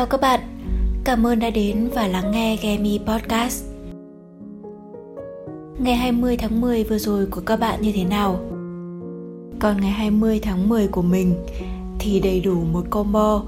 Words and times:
chào 0.00 0.06
các 0.06 0.20
bạn. 0.20 0.40
Cảm 1.04 1.26
ơn 1.26 1.38
đã 1.38 1.50
đến 1.50 1.90
và 1.94 2.06
lắng 2.06 2.30
nghe 2.30 2.56
Gemi 2.56 3.00
Podcast. 3.06 3.64
Ngày 5.78 5.94
20 5.94 6.36
tháng 6.36 6.60
10 6.60 6.84
vừa 6.84 6.98
rồi 6.98 7.26
của 7.26 7.40
các 7.40 7.56
bạn 7.56 7.82
như 7.82 7.92
thế 7.94 8.04
nào? 8.04 8.40
Còn 9.58 9.80
ngày 9.80 9.90
20 9.90 10.40
tháng 10.42 10.68
10 10.68 10.88
của 10.88 11.02
mình 11.02 11.34
thì 11.98 12.20
đầy 12.20 12.40
đủ 12.40 12.54
một 12.72 12.84
combo 12.90 13.42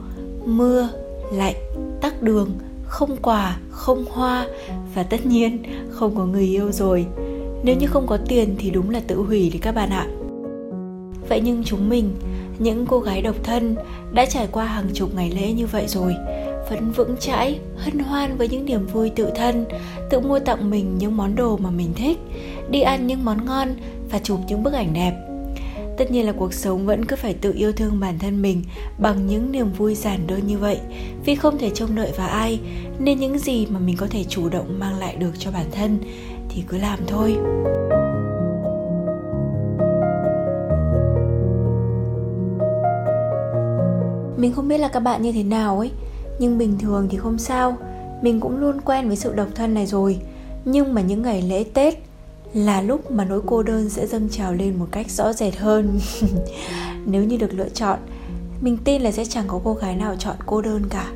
mưa, 0.44 0.88
lạnh, 1.32 1.54
tắc 2.00 2.22
đường, 2.22 2.50
không 2.84 3.16
quà, 3.22 3.58
không 3.70 4.04
hoa 4.10 4.46
và 4.94 5.02
tất 5.02 5.26
nhiên 5.26 5.62
không 5.90 6.16
có 6.16 6.26
người 6.26 6.44
yêu 6.44 6.72
rồi. 6.72 7.06
Nếu 7.62 7.76
như 7.76 7.86
không 7.86 8.06
có 8.06 8.16
tiền 8.28 8.54
thì 8.58 8.70
đúng 8.70 8.90
là 8.90 9.00
tự 9.06 9.16
hủy 9.16 9.50
đấy 9.50 9.60
các 9.62 9.74
bạn 9.74 9.90
ạ. 9.90 10.06
Vậy 11.28 11.40
nhưng 11.44 11.64
chúng 11.64 11.88
mình 11.88 12.14
những 12.58 12.86
cô 12.86 13.00
gái 13.00 13.22
độc 13.22 13.36
thân 13.44 13.76
đã 14.12 14.26
trải 14.26 14.48
qua 14.52 14.64
hàng 14.64 14.88
chục 14.94 15.14
ngày 15.14 15.30
lễ 15.30 15.52
như 15.52 15.66
vậy 15.66 15.84
rồi 15.88 16.14
vẫn 16.72 16.90
vững 16.90 17.16
chãi, 17.20 17.58
hân 17.76 17.98
hoan 17.98 18.38
với 18.38 18.48
những 18.48 18.64
niềm 18.64 18.86
vui 18.86 19.10
tự 19.10 19.30
thân, 19.34 19.64
tự 20.10 20.20
mua 20.20 20.38
tặng 20.38 20.70
mình 20.70 20.98
những 20.98 21.16
món 21.16 21.34
đồ 21.34 21.56
mà 21.56 21.70
mình 21.70 21.92
thích, 21.96 22.18
đi 22.70 22.80
ăn 22.80 23.06
những 23.06 23.24
món 23.24 23.44
ngon 23.44 23.68
và 24.10 24.18
chụp 24.18 24.40
những 24.48 24.62
bức 24.62 24.72
ảnh 24.72 24.92
đẹp. 24.94 25.12
Tất 25.98 26.10
nhiên 26.10 26.26
là 26.26 26.32
cuộc 26.32 26.52
sống 26.52 26.86
vẫn 26.86 27.04
cứ 27.04 27.16
phải 27.16 27.34
tự 27.34 27.52
yêu 27.56 27.72
thương 27.72 28.00
bản 28.00 28.18
thân 28.18 28.42
mình 28.42 28.62
bằng 28.98 29.26
những 29.26 29.52
niềm 29.52 29.72
vui 29.72 29.94
giản 29.94 30.26
đơn 30.26 30.46
như 30.46 30.58
vậy. 30.58 30.78
Vì 31.24 31.34
không 31.34 31.58
thể 31.58 31.70
trông 31.70 31.94
đợi 31.94 32.12
vào 32.16 32.28
ai, 32.28 32.60
nên 32.98 33.18
những 33.18 33.38
gì 33.38 33.66
mà 33.66 33.78
mình 33.78 33.96
có 33.96 34.06
thể 34.10 34.24
chủ 34.24 34.48
động 34.48 34.78
mang 34.78 34.98
lại 34.98 35.16
được 35.16 35.32
cho 35.38 35.50
bản 35.50 35.66
thân 35.72 35.98
thì 36.48 36.62
cứ 36.68 36.78
làm 36.78 36.98
thôi. 37.06 37.36
Mình 44.36 44.52
không 44.52 44.68
biết 44.68 44.78
là 44.78 44.88
các 44.88 45.00
bạn 45.00 45.22
như 45.22 45.32
thế 45.32 45.42
nào 45.42 45.78
ấy 45.78 45.90
nhưng 46.42 46.58
bình 46.58 46.78
thường 46.78 47.08
thì 47.10 47.18
không 47.18 47.38
sao. 47.38 47.76
Mình 48.22 48.40
cũng 48.40 48.56
luôn 48.56 48.80
quen 48.80 49.08
với 49.08 49.16
sự 49.16 49.34
độc 49.34 49.48
thân 49.54 49.74
này 49.74 49.86
rồi. 49.86 50.18
Nhưng 50.64 50.94
mà 50.94 51.00
những 51.00 51.22
ngày 51.22 51.42
lễ 51.42 51.64
tết 51.74 51.94
là 52.54 52.82
lúc 52.82 53.10
mà 53.10 53.24
nỗi 53.24 53.40
cô 53.46 53.62
đơn 53.62 53.88
sẽ 53.88 54.06
dâng 54.06 54.28
trào 54.28 54.54
lên 54.54 54.78
một 54.78 54.86
cách 54.90 55.10
rõ 55.10 55.32
rệt 55.32 55.56
hơn. 55.56 56.00
Nếu 57.06 57.24
như 57.24 57.36
được 57.36 57.52
lựa 57.52 57.68
chọn, 57.68 57.98
mình 58.60 58.78
tin 58.84 59.02
là 59.02 59.12
sẽ 59.12 59.24
chẳng 59.24 59.44
có 59.48 59.60
cô 59.64 59.74
gái 59.74 59.96
nào 59.96 60.16
chọn 60.18 60.36
cô 60.46 60.62
đơn 60.62 60.82
cả. 60.90 61.12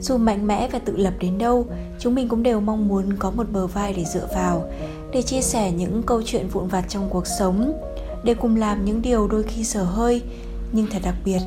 Dù 0.00 0.16
mạnh 0.16 0.46
mẽ 0.46 0.68
và 0.72 0.78
tự 0.78 0.96
lập 0.96 1.14
đến 1.20 1.38
đâu, 1.38 1.66
chúng 1.98 2.14
mình 2.14 2.28
cũng 2.28 2.42
đều 2.42 2.60
mong 2.60 2.88
muốn 2.88 3.16
có 3.18 3.30
một 3.30 3.46
bờ 3.52 3.66
vai 3.66 3.92
để 3.92 4.04
dựa 4.04 4.28
vào, 4.34 4.64
để 5.12 5.22
chia 5.22 5.40
sẻ 5.40 5.72
những 5.72 6.02
câu 6.02 6.22
chuyện 6.24 6.48
vụn 6.48 6.68
vặt 6.68 6.84
trong 6.88 7.08
cuộc 7.10 7.26
sống, 7.26 7.72
để 8.24 8.34
cùng 8.34 8.56
làm 8.56 8.84
những 8.84 9.02
điều 9.02 9.28
đôi 9.28 9.42
khi 9.42 9.64
sở 9.64 9.82
hơi, 9.82 10.22
nhưng 10.72 10.86
thật 10.86 11.02
đặc 11.04 11.14
biệt, 11.24 11.40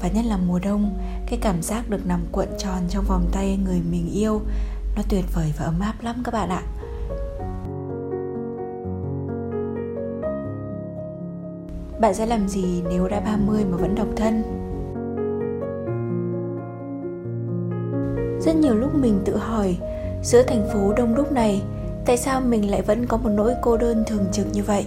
và 0.00 0.08
nhất 0.08 0.24
là 0.24 0.36
mùa 0.36 0.58
đông 0.58 0.94
cái 1.30 1.38
cảm 1.42 1.62
giác 1.62 1.90
được 1.90 2.06
nằm 2.06 2.20
cuộn 2.32 2.46
tròn 2.58 2.82
trong 2.88 3.04
vòng 3.08 3.28
tay 3.32 3.58
người 3.64 3.80
mình 3.90 4.10
yêu, 4.14 4.40
nó 4.96 5.02
tuyệt 5.08 5.24
vời 5.34 5.54
và 5.58 5.64
ấm 5.64 5.80
áp 5.80 5.94
lắm 6.02 6.22
các 6.24 6.34
bạn 6.34 6.48
ạ 6.48 6.62
Bạn 12.00 12.14
sẽ 12.14 12.26
làm 12.26 12.48
gì 12.48 12.82
nếu 12.88 13.08
đã 13.08 13.20
30 13.20 13.64
mà 13.70 13.76
vẫn 13.76 13.94
độc 13.94 14.06
thân? 14.16 14.42
Rất 18.40 18.56
nhiều 18.56 18.74
lúc 18.74 18.94
mình 18.94 19.20
tự 19.24 19.36
hỏi, 19.36 19.76
Giữa 20.22 20.42
thành 20.42 20.68
phố 20.72 20.92
đông 20.96 21.14
đúc 21.14 21.32
này, 21.32 21.62
Tại 22.06 22.16
sao 22.16 22.40
mình 22.40 22.70
lại 22.70 22.82
vẫn 22.82 23.06
có 23.06 23.16
một 23.16 23.30
nỗi 23.30 23.52
cô 23.62 23.76
đơn 23.76 24.04
thường 24.06 24.24
trực 24.32 24.46
như 24.52 24.62
vậy? 24.62 24.86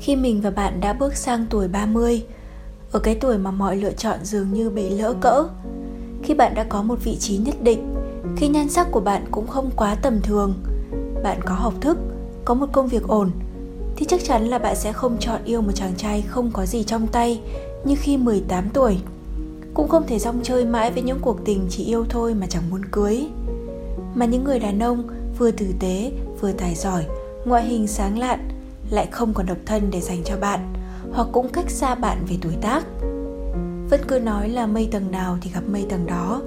Khi 0.00 0.16
mình 0.16 0.40
và 0.40 0.50
bạn 0.50 0.80
đã 0.80 0.92
bước 0.92 1.16
sang 1.16 1.46
tuổi 1.50 1.68
30 1.68 2.22
ở 2.92 2.98
cái 2.98 3.14
tuổi 3.14 3.38
mà 3.38 3.50
mọi 3.50 3.76
lựa 3.76 3.92
chọn 3.92 4.18
dường 4.22 4.52
như 4.52 4.70
bị 4.70 4.90
lỡ 4.90 5.14
cỡ 5.20 5.48
khi 6.22 6.34
bạn 6.34 6.54
đã 6.54 6.64
có 6.64 6.82
một 6.82 6.98
vị 7.04 7.16
trí 7.20 7.36
nhất 7.36 7.54
định 7.62 7.94
khi 8.36 8.48
nhan 8.48 8.68
sắc 8.68 8.88
của 8.90 9.00
bạn 9.00 9.24
cũng 9.30 9.46
không 9.46 9.70
quá 9.76 9.94
tầm 10.02 10.20
thường 10.22 10.54
bạn 11.22 11.40
có 11.44 11.54
học 11.54 11.74
thức 11.80 11.98
có 12.44 12.54
một 12.54 12.66
công 12.72 12.88
việc 12.88 13.08
ổn 13.08 13.30
thì 13.98 14.06
chắc 14.06 14.24
chắn 14.24 14.46
là 14.46 14.58
bạn 14.58 14.76
sẽ 14.76 14.92
không 14.92 15.16
chọn 15.20 15.44
yêu 15.44 15.60
một 15.60 15.72
chàng 15.74 15.92
trai 15.96 16.22
không 16.22 16.50
có 16.52 16.66
gì 16.66 16.84
trong 16.84 17.06
tay 17.06 17.40
như 17.84 17.96
khi 18.00 18.16
18 18.16 18.68
tuổi. 18.70 18.98
Cũng 19.74 19.88
không 19.88 20.06
thể 20.06 20.18
rong 20.18 20.40
chơi 20.42 20.64
mãi 20.64 20.92
với 20.92 21.02
những 21.02 21.18
cuộc 21.20 21.44
tình 21.44 21.66
chỉ 21.70 21.84
yêu 21.84 22.04
thôi 22.08 22.34
mà 22.34 22.46
chẳng 22.46 22.62
muốn 22.70 22.84
cưới. 22.84 23.26
Mà 24.14 24.26
những 24.26 24.44
người 24.44 24.58
đàn 24.58 24.82
ông 24.82 25.08
vừa 25.38 25.50
tử 25.50 25.66
tế, 25.80 26.12
vừa 26.40 26.52
tài 26.52 26.74
giỏi, 26.74 27.04
ngoại 27.44 27.64
hình 27.64 27.86
sáng 27.86 28.18
lạn 28.18 28.48
lại 28.90 29.08
không 29.10 29.34
còn 29.34 29.46
độc 29.46 29.58
thân 29.66 29.90
để 29.90 30.00
dành 30.00 30.22
cho 30.24 30.36
bạn 30.36 30.72
hoặc 31.12 31.28
cũng 31.32 31.48
cách 31.48 31.70
xa 31.70 31.94
bạn 31.94 32.18
về 32.28 32.36
tuổi 32.42 32.54
tác. 32.60 32.84
Vẫn 33.90 34.00
cứ 34.08 34.18
nói 34.18 34.48
là 34.48 34.66
mây 34.66 34.88
tầng 34.92 35.10
nào 35.10 35.38
thì 35.42 35.50
gặp 35.54 35.62
mây 35.68 35.86
tầng 35.88 36.06
đó, 36.06 36.42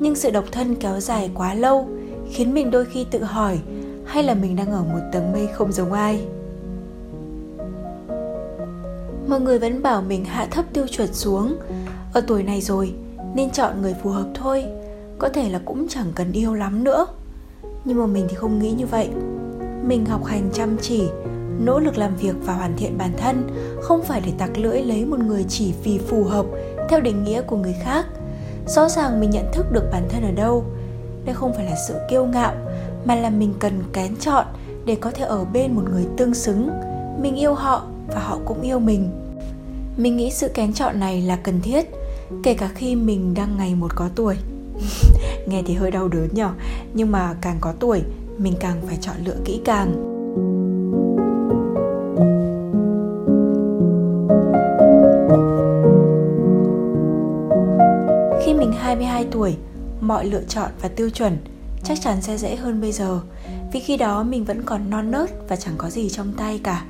nhưng 0.00 0.14
sự 0.14 0.30
độc 0.30 0.44
thân 0.52 0.74
kéo 0.74 1.00
dài 1.00 1.30
quá 1.34 1.54
lâu 1.54 1.88
khiến 2.30 2.54
mình 2.54 2.70
đôi 2.70 2.84
khi 2.84 3.06
tự 3.10 3.22
hỏi 3.22 3.58
hay 4.06 4.22
là 4.22 4.34
mình 4.34 4.56
đang 4.56 4.72
ở 4.72 4.82
một 4.82 5.00
tầng 5.12 5.32
mây 5.32 5.46
không 5.46 5.72
giống 5.72 5.92
ai. 5.92 6.24
Mọi 9.28 9.40
người 9.40 9.58
vẫn 9.58 9.82
bảo 9.82 10.02
mình 10.02 10.24
hạ 10.24 10.48
thấp 10.50 10.64
tiêu 10.72 10.86
chuẩn 10.86 11.14
xuống, 11.14 11.56
ở 12.12 12.20
tuổi 12.20 12.42
này 12.42 12.60
rồi, 12.60 12.94
nên 13.34 13.50
chọn 13.50 13.82
người 13.82 13.94
phù 14.02 14.10
hợp 14.10 14.26
thôi, 14.34 14.64
có 15.18 15.28
thể 15.28 15.50
là 15.50 15.60
cũng 15.64 15.88
chẳng 15.88 16.06
cần 16.14 16.32
yêu 16.32 16.54
lắm 16.54 16.84
nữa. 16.84 17.06
Nhưng 17.84 17.98
mà 17.98 18.06
mình 18.06 18.26
thì 18.28 18.36
không 18.36 18.58
nghĩ 18.58 18.72
như 18.72 18.86
vậy. 18.86 19.08
Mình 19.84 20.06
học 20.06 20.24
hành 20.24 20.50
chăm 20.52 20.76
chỉ 20.82 21.08
nỗ 21.60 21.78
lực 21.78 21.98
làm 21.98 22.16
việc 22.16 22.34
và 22.44 22.54
hoàn 22.54 22.76
thiện 22.76 22.98
bản 22.98 23.12
thân, 23.16 23.48
không 23.80 24.02
phải 24.02 24.20
để 24.26 24.32
tặc 24.38 24.58
lưỡi 24.58 24.82
lấy 24.82 25.04
một 25.04 25.18
người 25.18 25.44
chỉ 25.48 25.72
vì 25.84 25.98
phù 25.98 26.24
hợp, 26.24 26.46
theo 26.88 27.00
định 27.00 27.24
nghĩa 27.24 27.42
của 27.42 27.56
người 27.56 27.74
khác. 27.82 28.06
Rõ 28.66 28.88
ràng 28.88 29.20
mình 29.20 29.30
nhận 29.30 29.44
thức 29.52 29.72
được 29.72 29.84
bản 29.92 30.08
thân 30.08 30.22
ở 30.22 30.30
đâu. 30.30 30.64
Đây 31.24 31.34
không 31.34 31.54
phải 31.54 31.64
là 31.64 31.76
sự 31.88 31.94
kiêu 32.10 32.26
ngạo, 32.26 32.54
mà 33.04 33.14
là 33.14 33.30
mình 33.30 33.54
cần 33.58 33.82
kén 33.92 34.16
chọn 34.16 34.46
để 34.84 34.94
có 34.94 35.10
thể 35.10 35.24
ở 35.24 35.44
bên 35.44 35.74
một 35.74 35.82
người 35.90 36.06
tương 36.16 36.34
xứng. 36.34 36.70
Mình 37.22 37.36
yêu 37.36 37.54
họ 37.54 37.86
và 38.08 38.20
họ 38.20 38.38
cũng 38.44 38.62
yêu 38.62 38.78
mình. 38.78 39.10
Mình 39.96 40.16
nghĩ 40.16 40.30
sự 40.30 40.48
kén 40.48 40.72
chọn 40.72 41.00
này 41.00 41.20
là 41.20 41.36
cần 41.36 41.60
thiết, 41.60 41.86
kể 42.42 42.54
cả 42.54 42.70
khi 42.74 42.96
mình 42.96 43.34
đang 43.34 43.56
ngày 43.56 43.74
một 43.74 43.96
có 43.96 44.08
tuổi. 44.14 44.36
Nghe 45.46 45.62
thì 45.66 45.74
hơi 45.74 45.90
đau 45.90 46.08
đớn 46.08 46.28
nhở, 46.32 46.50
nhưng 46.94 47.12
mà 47.12 47.34
càng 47.40 47.56
có 47.60 47.72
tuổi, 47.80 48.02
mình 48.38 48.54
càng 48.60 48.76
phải 48.86 48.98
chọn 49.00 49.16
lựa 49.24 49.36
kỹ 49.44 49.60
càng. 49.64 50.09
Tuổi, 59.30 59.56
mọi 60.00 60.26
lựa 60.26 60.42
chọn 60.48 60.70
và 60.82 60.88
tiêu 60.88 61.10
chuẩn 61.10 61.38
chắc 61.84 61.98
chắn 62.00 62.22
sẽ 62.22 62.36
dễ 62.36 62.56
hơn 62.56 62.80
bây 62.80 62.92
giờ 62.92 63.20
vì 63.72 63.80
khi 63.80 63.96
đó 63.96 64.22
mình 64.22 64.44
vẫn 64.44 64.62
còn 64.62 64.90
non 64.90 65.10
nớt 65.10 65.30
và 65.48 65.56
chẳng 65.56 65.74
có 65.78 65.90
gì 65.90 66.08
trong 66.08 66.32
tay 66.36 66.60
cả. 66.64 66.84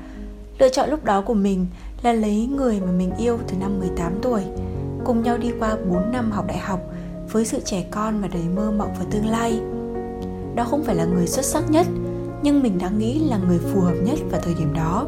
Lựa 0.59 0.69
chọn 0.69 0.91
lúc 0.91 1.05
đó 1.05 1.21
của 1.21 1.35
mình 1.35 1.67
là 2.03 2.13
lấy 2.13 2.47
người 2.47 2.81
mà 2.81 2.93
mình 2.93 3.11
yêu 3.19 3.39
từ 3.49 3.57
năm 3.57 3.79
18 3.79 4.13
tuổi, 4.23 4.43
cùng 5.05 5.23
nhau 5.23 5.39
đi 5.39 5.53
qua 5.59 5.77
4 5.91 6.13
năm 6.13 6.31
học 6.31 6.45
đại 6.49 6.59
học 6.59 6.81
với 7.33 7.45
sự 7.45 7.61
trẻ 7.65 7.85
con 7.91 8.21
và 8.21 8.29
đầy 8.29 8.43
mơ 8.57 8.71
mộng 8.71 8.95
vào 8.99 9.07
tương 9.11 9.27
lai. 9.27 9.61
Đó 10.55 10.65
không 10.65 10.85
phải 10.85 10.95
là 10.95 11.05
người 11.05 11.27
xuất 11.27 11.45
sắc 11.45 11.71
nhất, 11.71 11.87
nhưng 12.43 12.63
mình 12.63 12.79
đã 12.79 12.89
nghĩ 12.89 13.19
là 13.19 13.39
người 13.39 13.59
phù 13.59 13.81
hợp 13.81 13.95
nhất 14.03 14.19
vào 14.31 14.41
thời 14.41 14.55
điểm 14.55 14.75
đó. 14.75 15.07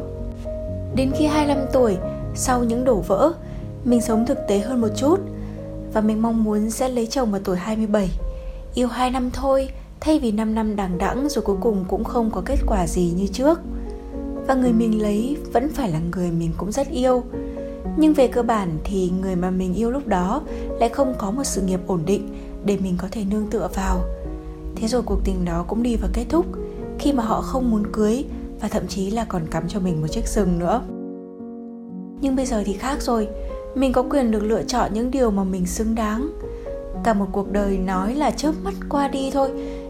Đến 0.95 1.11
khi 1.17 1.25
25 1.25 1.57
tuổi, 1.73 1.97
sau 2.35 2.63
những 2.63 2.85
đổ 2.85 2.95
vỡ, 2.95 3.33
mình 3.85 4.01
sống 4.01 4.25
thực 4.25 4.37
tế 4.47 4.59
hơn 4.59 4.81
một 4.81 4.89
chút 4.95 5.19
và 5.93 6.01
mình 6.01 6.21
mong 6.21 6.43
muốn 6.43 6.69
sẽ 6.69 6.89
lấy 6.89 7.07
chồng 7.07 7.31
vào 7.31 7.41
tuổi 7.43 7.57
27. 7.57 8.09
Yêu 8.73 8.87
2 8.87 9.11
năm 9.11 9.31
thôi, 9.31 9.69
thay 9.99 10.19
vì 10.19 10.31
5 10.31 10.55
năm 10.55 10.75
đằng 10.75 10.97
đẵng 10.97 11.29
rồi 11.29 11.43
cuối 11.43 11.57
cùng 11.61 11.85
cũng 11.87 12.03
không 12.03 12.31
có 12.31 12.41
kết 12.45 12.59
quả 12.67 12.87
gì 12.87 13.13
như 13.17 13.27
trước. 13.27 13.59
Và 14.47 14.53
người 14.53 14.73
mình 14.73 15.01
lấy 15.01 15.37
vẫn 15.53 15.69
phải 15.69 15.91
là 15.91 15.99
người 16.11 16.31
mình 16.31 16.51
cũng 16.57 16.71
rất 16.71 16.89
yêu. 16.89 17.23
Nhưng 17.97 18.13
về 18.13 18.27
cơ 18.27 18.43
bản 18.43 18.77
thì 18.83 19.11
người 19.21 19.35
mà 19.35 19.49
mình 19.49 19.73
yêu 19.73 19.91
lúc 19.91 20.07
đó 20.07 20.41
lại 20.79 20.89
không 20.89 21.13
có 21.17 21.31
một 21.31 21.43
sự 21.43 21.61
nghiệp 21.61 21.79
ổn 21.87 22.01
định 22.05 22.29
để 22.65 22.77
mình 22.83 22.95
có 22.97 23.07
thể 23.11 23.23
nương 23.31 23.47
tựa 23.47 23.69
vào. 23.75 23.99
Thế 24.75 24.87
rồi 24.87 25.01
cuộc 25.01 25.19
tình 25.23 25.45
đó 25.45 25.65
cũng 25.67 25.83
đi 25.83 25.95
vào 25.95 26.09
kết 26.13 26.25
thúc 26.29 26.45
khi 26.99 27.13
mà 27.13 27.23
họ 27.23 27.41
không 27.41 27.71
muốn 27.71 27.83
cưới 27.91 28.25
và 28.61 28.67
thậm 28.67 28.87
chí 28.87 29.11
là 29.11 29.25
còn 29.25 29.47
cắm 29.51 29.67
cho 29.67 29.79
mình 29.79 30.01
một 30.01 30.07
chiếc 30.07 30.27
sừng 30.27 30.59
nữa. 30.59 30.81
Nhưng 32.21 32.35
bây 32.35 32.45
giờ 32.45 32.63
thì 32.65 32.73
khác 32.73 33.01
rồi, 33.01 33.27
mình 33.75 33.93
có 33.93 34.03
quyền 34.03 34.31
được 34.31 34.43
lựa 34.43 34.63
chọn 34.63 34.93
những 34.93 35.11
điều 35.11 35.31
mà 35.31 35.43
mình 35.43 35.65
xứng 35.65 35.95
đáng. 35.95 36.29
Cả 37.03 37.13
một 37.13 37.27
cuộc 37.31 37.51
đời 37.51 37.77
nói 37.77 38.15
là 38.15 38.31
chớp 38.31 38.51
mắt 38.63 38.73
qua 38.89 39.07
đi 39.07 39.31
thôi, 39.31 39.49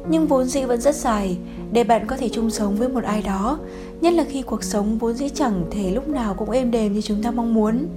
nhưng 0.09 0.27
vốn 0.27 0.45
dĩ 0.45 0.63
vẫn 0.63 0.81
rất 0.81 0.95
dài 0.95 1.37
để 1.71 1.83
bạn 1.83 2.07
có 2.07 2.17
thể 2.17 2.29
chung 2.29 2.49
sống 2.49 2.75
với 2.75 2.89
một 2.89 3.03
ai 3.03 3.21
đó, 3.21 3.59
nhất 4.01 4.13
là 4.13 4.23
khi 4.29 4.41
cuộc 4.41 4.63
sống 4.63 4.97
vốn 4.97 5.13
dĩ 5.13 5.29
chẳng 5.29 5.65
thể 5.71 5.91
lúc 5.91 6.07
nào 6.07 6.33
cũng 6.33 6.49
êm 6.49 6.71
đềm 6.71 6.93
như 6.93 7.01
chúng 7.01 7.23
ta 7.23 7.31
mong 7.31 7.53
muốn. 7.53 7.87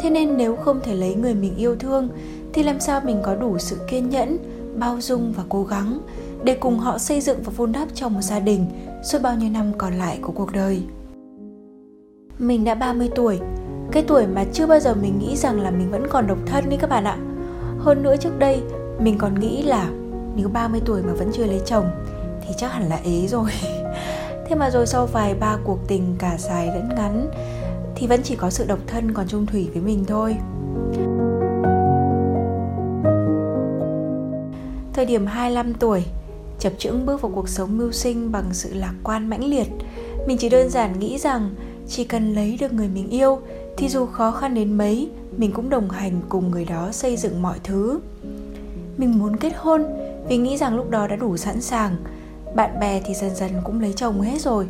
Thế 0.00 0.10
nên 0.10 0.36
nếu 0.36 0.56
không 0.56 0.80
thể 0.84 0.94
lấy 0.94 1.14
người 1.14 1.34
mình 1.34 1.56
yêu 1.56 1.76
thương, 1.76 2.08
thì 2.52 2.62
làm 2.62 2.80
sao 2.80 3.00
mình 3.04 3.20
có 3.22 3.34
đủ 3.34 3.58
sự 3.58 3.76
kiên 3.90 4.10
nhẫn, 4.10 4.38
bao 4.78 5.00
dung 5.00 5.32
và 5.36 5.42
cố 5.48 5.64
gắng 5.64 5.98
để 6.44 6.54
cùng 6.54 6.78
họ 6.78 6.98
xây 6.98 7.20
dựng 7.20 7.38
và 7.44 7.52
vun 7.56 7.72
đắp 7.72 7.88
cho 7.94 8.08
một 8.08 8.20
gia 8.22 8.40
đình 8.40 8.66
suốt 9.04 9.22
bao 9.22 9.36
nhiêu 9.36 9.50
năm 9.50 9.72
còn 9.78 9.94
lại 9.94 10.18
của 10.22 10.32
cuộc 10.32 10.52
đời? 10.52 10.82
Mình 12.38 12.64
đã 12.64 12.74
30 12.74 13.08
tuổi 13.14 13.38
cái 13.92 14.04
tuổi 14.06 14.26
mà 14.26 14.44
chưa 14.52 14.66
bao 14.66 14.80
giờ 14.80 14.94
mình 14.94 15.18
nghĩ 15.18 15.36
rằng 15.36 15.60
là 15.60 15.70
mình 15.70 15.90
vẫn 15.90 16.06
còn 16.10 16.26
độc 16.26 16.38
thân 16.46 16.68
đấy 16.68 16.78
các 16.80 16.90
bạn 16.90 17.04
ạ 17.04 17.16
hơn 17.78 18.02
nữa 18.02 18.16
trước 18.16 18.38
đây 18.38 18.62
Mình 18.98 19.18
còn 19.18 19.40
nghĩ 19.40 19.62
là 19.62 19.90
nếu 20.36 20.48
30 20.48 20.80
tuổi 20.86 21.02
mà 21.02 21.12
vẫn 21.12 21.30
chưa 21.32 21.46
lấy 21.46 21.60
chồng 21.66 21.90
thì 22.40 22.54
chắc 22.56 22.72
hẳn 22.72 22.88
là 22.88 23.00
ế 23.04 23.26
rồi 23.26 23.50
Thế 24.46 24.56
mà 24.56 24.70
rồi 24.70 24.86
sau 24.86 25.06
vài 25.06 25.34
ba 25.34 25.56
cuộc 25.64 25.78
tình 25.88 26.16
cả 26.18 26.36
dài 26.38 26.66
lẫn 26.66 26.88
ngắn 26.96 27.30
thì 27.94 28.06
vẫn 28.06 28.20
chỉ 28.22 28.36
có 28.36 28.50
sự 28.50 28.64
độc 28.66 28.78
thân 28.86 29.12
còn 29.12 29.28
chung 29.28 29.46
thủy 29.46 29.68
với 29.72 29.82
mình 29.82 30.04
thôi. 30.04 30.36
Thời 34.92 35.06
điểm 35.06 35.26
25 35.26 35.74
tuổi, 35.74 36.04
chập 36.58 36.72
chững 36.78 37.06
bước 37.06 37.22
vào 37.22 37.32
cuộc 37.34 37.48
sống 37.48 37.78
mưu 37.78 37.92
sinh 37.92 38.32
bằng 38.32 38.44
sự 38.52 38.74
lạc 38.74 38.94
quan 39.02 39.30
mãnh 39.30 39.44
liệt. 39.44 39.68
Mình 40.26 40.38
chỉ 40.38 40.48
đơn 40.48 40.70
giản 40.70 40.98
nghĩ 40.98 41.18
rằng 41.18 41.54
chỉ 41.88 42.04
cần 42.04 42.34
lấy 42.34 42.56
được 42.60 42.72
người 42.72 42.88
mình 42.88 43.10
yêu 43.10 43.38
thì 43.76 43.88
dù 43.88 44.06
khó 44.06 44.30
khăn 44.30 44.54
đến 44.54 44.78
mấy, 44.78 45.10
mình 45.36 45.52
cũng 45.52 45.70
đồng 45.70 45.90
hành 45.90 46.20
cùng 46.28 46.50
người 46.50 46.64
đó 46.64 46.92
xây 46.92 47.16
dựng 47.16 47.42
mọi 47.42 47.58
thứ. 47.64 48.00
Mình 48.96 49.18
muốn 49.18 49.36
kết 49.36 49.52
hôn 49.56 49.84
vì 50.28 50.36
nghĩ 50.36 50.56
rằng 50.56 50.76
lúc 50.76 50.90
đó 50.90 51.06
đã 51.06 51.16
đủ 51.16 51.36
sẵn 51.36 51.60
sàng. 51.60 51.96
Bạn 52.54 52.80
bè 52.80 53.02
thì 53.04 53.14
dần 53.14 53.34
dần 53.34 53.50
cũng 53.64 53.80
lấy 53.80 53.92
chồng 53.92 54.20
hết 54.20 54.40
rồi 54.40 54.66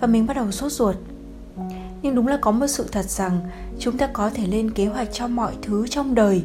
và 0.00 0.06
mình 0.06 0.26
bắt 0.26 0.34
đầu 0.34 0.50
sốt 0.50 0.72
ruột. 0.72 0.96
Nhưng 2.02 2.14
đúng 2.14 2.26
là 2.26 2.38
có 2.40 2.50
một 2.50 2.66
sự 2.66 2.86
thật 2.92 3.10
rằng 3.10 3.40
chúng 3.78 3.98
ta 3.98 4.06
có 4.12 4.30
thể 4.30 4.46
lên 4.46 4.70
kế 4.70 4.86
hoạch 4.86 5.08
cho 5.12 5.28
mọi 5.28 5.52
thứ 5.62 5.86
trong 5.86 6.14
đời 6.14 6.42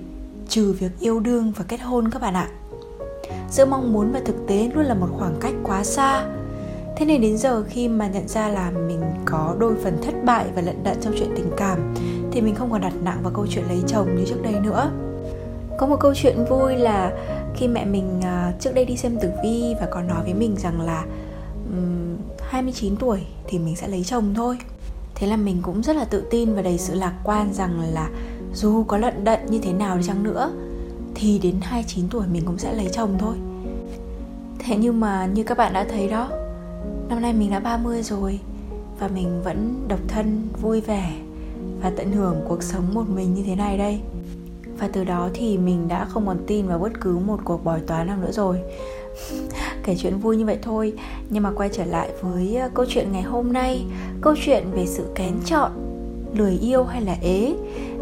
trừ 0.49 0.75
việc 0.79 0.91
yêu 0.99 1.19
đương 1.19 1.53
và 1.55 1.65
kết 1.67 1.81
hôn 1.81 2.09
các 2.11 2.21
bạn 2.21 2.33
ạ 2.33 2.49
giữa 3.51 3.65
mong 3.65 3.93
muốn 3.93 4.11
và 4.11 4.21
thực 4.25 4.35
tế 4.47 4.71
luôn 4.75 4.85
là 4.85 4.93
một 4.93 5.07
khoảng 5.17 5.35
cách 5.41 5.53
quá 5.63 5.83
xa 5.83 6.25
thế 6.95 7.05
nên 7.05 7.21
đến 7.21 7.37
giờ 7.37 7.63
khi 7.69 7.87
mà 7.87 8.07
nhận 8.07 8.27
ra 8.27 8.49
là 8.49 8.71
mình 8.71 9.01
có 9.25 9.55
đôi 9.59 9.75
phần 9.83 9.97
thất 10.01 10.13
bại 10.25 10.45
và 10.55 10.61
lận 10.61 10.83
đận 10.83 10.97
trong 11.01 11.13
chuyện 11.19 11.33
tình 11.35 11.51
cảm 11.57 11.93
thì 12.31 12.41
mình 12.41 12.55
không 12.55 12.71
còn 12.71 12.81
đặt 12.81 12.93
nặng 13.03 13.19
vào 13.23 13.33
câu 13.33 13.47
chuyện 13.49 13.65
lấy 13.67 13.83
chồng 13.87 14.15
như 14.15 14.25
trước 14.25 14.41
đây 14.43 14.53
nữa. 14.53 14.91
Có 15.77 15.87
một 15.87 15.97
câu 15.99 16.13
chuyện 16.15 16.45
vui 16.49 16.75
là 16.75 17.11
khi 17.55 17.67
mẹ 17.67 17.85
mình 17.85 18.19
uh, 18.19 18.59
trước 18.59 18.75
đây 18.75 18.85
đi 18.85 18.97
xem 18.97 19.17
tử 19.21 19.29
vi 19.43 19.75
và 19.79 19.87
có 19.91 20.01
nói 20.01 20.23
với 20.23 20.33
mình 20.33 20.55
rằng 20.57 20.81
là 20.81 21.05
um, 21.65 22.17
29 22.41 22.95
tuổi 22.95 23.19
thì 23.47 23.59
mình 23.59 23.75
sẽ 23.75 23.87
lấy 23.87 24.03
chồng 24.03 24.33
thôi. 24.35 24.57
Thế 25.15 25.27
là 25.27 25.37
mình 25.37 25.59
cũng 25.61 25.83
rất 25.83 25.95
là 25.95 26.05
tự 26.05 26.23
tin 26.29 26.55
và 26.55 26.61
đầy 26.61 26.77
sự 26.77 26.95
lạc 26.95 27.13
quan 27.23 27.53
rằng 27.53 27.81
là 27.93 28.09
dù 28.53 28.83
có 28.83 28.97
lận 28.97 29.23
đận 29.23 29.39
như 29.49 29.59
thế 29.59 29.73
nào 29.73 29.97
đi 29.97 30.03
chăng 30.03 30.23
nữa 30.23 30.51
thì 31.15 31.39
đến 31.39 31.55
29 31.61 32.09
tuổi 32.09 32.27
mình 32.27 32.43
cũng 32.45 32.57
sẽ 32.57 32.73
lấy 32.73 32.89
chồng 32.91 33.15
thôi. 33.19 33.35
Thế 34.59 34.75
nhưng 34.75 34.99
mà 34.99 35.25
như 35.25 35.43
các 35.43 35.57
bạn 35.57 35.73
đã 35.73 35.85
thấy 35.89 36.07
đó 36.07 36.29
Năm 37.13 37.21
nay 37.21 37.33
mình 37.33 37.51
đã 37.51 37.59
30 37.59 38.03
rồi 38.03 38.39
Và 38.99 39.07
mình 39.07 39.41
vẫn 39.43 39.85
độc 39.87 39.99
thân, 40.07 40.47
vui 40.61 40.81
vẻ 40.81 41.13
Và 41.81 41.91
tận 41.97 42.11
hưởng 42.11 42.35
cuộc 42.47 42.63
sống 42.63 42.93
một 42.93 43.09
mình 43.09 43.33
như 43.33 43.43
thế 43.43 43.55
này 43.55 43.77
đây 43.77 43.99
Và 44.79 44.89
từ 44.93 45.03
đó 45.03 45.29
thì 45.33 45.57
mình 45.57 45.87
đã 45.87 46.05
không 46.05 46.27
còn 46.27 46.37
tin 46.47 46.67
vào 46.67 46.79
bất 46.79 47.01
cứ 47.01 47.17
một 47.17 47.39
cuộc 47.43 47.63
bói 47.63 47.79
toán 47.87 48.07
nào 48.07 48.17
nữa 48.17 48.31
rồi 48.31 48.59
Kể 49.83 49.95
chuyện 49.99 50.17
vui 50.17 50.37
như 50.37 50.45
vậy 50.45 50.57
thôi 50.61 50.93
Nhưng 51.29 51.43
mà 51.43 51.51
quay 51.55 51.69
trở 51.73 51.85
lại 51.85 52.09
với 52.21 52.55
ờ, 52.55 52.69
câu 52.73 52.85
chuyện 52.89 53.11
ngày 53.11 53.23
hôm 53.23 53.53
nay 53.53 53.85
Câu 54.21 54.35
chuyện 54.45 54.63
về 54.71 54.85
sự 54.85 55.05
kén 55.15 55.33
chọn 55.45 55.71
Lười 56.33 56.57
yêu 56.61 56.83
hay 56.83 57.01
là 57.01 57.17
ế 57.21 57.55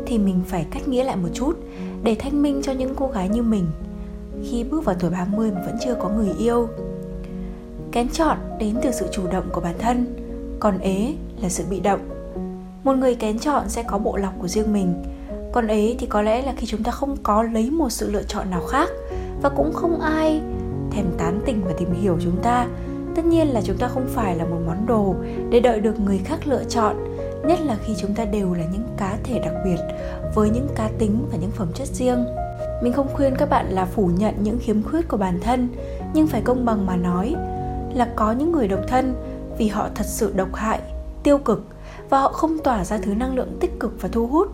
Thì 0.06 0.18
mình 0.18 0.42
phải 0.48 0.66
cách 0.72 0.88
nghĩa 0.88 1.04
lại 1.04 1.16
một 1.16 1.30
chút 1.34 1.54
để 2.04 2.16
thanh 2.19 2.42
minh 2.42 2.62
cho 2.63 2.72
những 2.72 2.96
cô 2.96 3.08
gái 3.08 3.30
như 3.30 3.42
mình 3.42 3.66
khi 4.44 4.63
bước 4.63 4.86
vào 4.86 4.96
tuổi 5.00 5.10
30 5.10 5.52
mà 5.52 5.62
vẫn 5.66 5.78
chưa 5.86 5.96
có 5.96 6.10
người 6.10 6.31
yêu. 6.40 6.68
Kén 7.92 8.10
chọn 8.10 8.38
đến 8.60 8.76
từ 8.84 8.92
sự 8.92 9.08
chủ 9.12 9.28
động 9.32 9.50
của 9.54 9.62
bản 9.62 9.76
thân, 9.80 10.06
còn 10.60 10.80
ế 10.80 11.14
là 11.42 11.50
sự 11.50 11.64
bị 11.70 11.80
động. 11.80 12.00
Một 12.84 12.94
người 12.94 13.16
kén 13.16 13.40
chọn 13.40 13.70
sẽ 13.70 13.84
có 13.84 13.98
bộ 13.98 14.18
lọc 14.18 14.34
của 14.40 14.48
riêng 14.48 14.74
mình, 14.74 15.04
còn 15.52 15.68
ế 15.68 15.96
thì 16.00 16.08
có 16.08 16.22
lẽ 16.22 16.42
là 16.42 16.54
khi 16.58 16.68
chúng 16.68 16.84
ta 16.84 16.92
không 16.92 17.18
có 17.24 17.44
lấy 17.44 17.72
một 17.72 17.90
sự 17.90 18.12
lựa 18.12 18.24
chọn 18.24 18.50
nào 18.50 18.62
khác 18.62 18.90
và 19.42 19.50
cũng 19.50 19.74
không 19.74 20.02
ai 20.02 20.42
thèm 20.92 21.06
tán 21.18 21.42
tỉnh 21.46 21.62
và 21.66 21.72
tìm 21.78 21.94
hiểu 21.94 22.18
chúng 22.24 22.38
ta. 22.44 22.68
Tất 23.16 23.26
nhiên 23.26 23.48
là 23.48 23.62
chúng 23.62 23.78
ta 23.78 23.88
không 23.88 24.08
phải 24.08 24.36
là 24.36 24.46
một 24.46 24.58
món 24.66 24.86
đồ 24.86 25.16
để 25.50 25.60
đợi 25.60 25.80
được 25.80 26.00
người 26.00 26.18
khác 26.18 26.40
lựa 26.48 26.64
chọn 26.64 26.96
nhất 27.48 27.60
là 27.62 27.78
khi 27.86 27.94
chúng 27.98 28.16
ta 28.16 28.26
đều 28.26 28.54
là 28.54 28.64
những 28.72 28.84
cá 28.98 29.18
thể 29.24 29.40
đặc 29.40 29.54
biệt 29.66 29.78
với 30.36 30.50
những 30.50 30.68
cá 30.76 30.90
tính 31.00 31.26
và 31.32 31.38
những 31.38 31.52
phẩm 31.52 31.68
chất 31.74 31.88
riêng 31.88 32.26
mình 32.82 32.94
không 32.94 33.08
khuyên 33.14 33.36
các 33.36 33.50
bạn 33.50 33.66
là 33.70 33.86
phủ 33.86 34.12
nhận 34.18 34.36
những 34.44 34.60
khiếm 34.60 34.84
khuyết 34.84 35.08
của 35.08 35.18
bản 35.18 35.40
thân 35.42 35.70
nhưng 36.14 36.28
phải 36.28 36.42
công 36.42 36.66
bằng 36.66 36.86
mà 36.86 36.96
nói 36.96 37.36
là 37.96 38.14
có 38.16 38.32
những 38.32 38.52
người 38.52 38.68
độc 38.68 38.80
thân 38.88 39.16
vì 39.58 39.68
họ 39.68 39.90
thật 39.96 40.06
sự 40.06 40.34
độc 40.36 40.56
hại, 40.56 40.82
tiêu 41.24 41.38
cực 41.38 41.66
và 42.10 42.22
họ 42.22 42.32
không 42.32 42.58
tỏa 42.64 42.86
ra 42.86 42.98
thứ 42.98 43.14
năng 43.14 43.36
lượng 43.36 43.58
tích 43.60 43.80
cực 43.80 44.02
và 44.02 44.10
thu 44.12 44.28
hút. 44.28 44.48